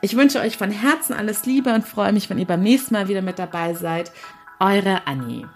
Ich 0.00 0.16
wünsche 0.16 0.40
euch 0.40 0.56
von 0.56 0.70
Herzen 0.70 1.14
alles 1.14 1.46
Liebe 1.46 1.72
und 1.72 1.86
freue 1.86 2.12
mich, 2.12 2.28
wenn 2.28 2.38
ihr 2.38 2.46
beim 2.46 2.62
nächsten 2.62 2.94
Mal 2.94 3.08
wieder 3.08 3.22
mit 3.22 3.38
dabei 3.38 3.74
seid. 3.74 4.10
Eure 4.58 5.06
Annie. 5.06 5.46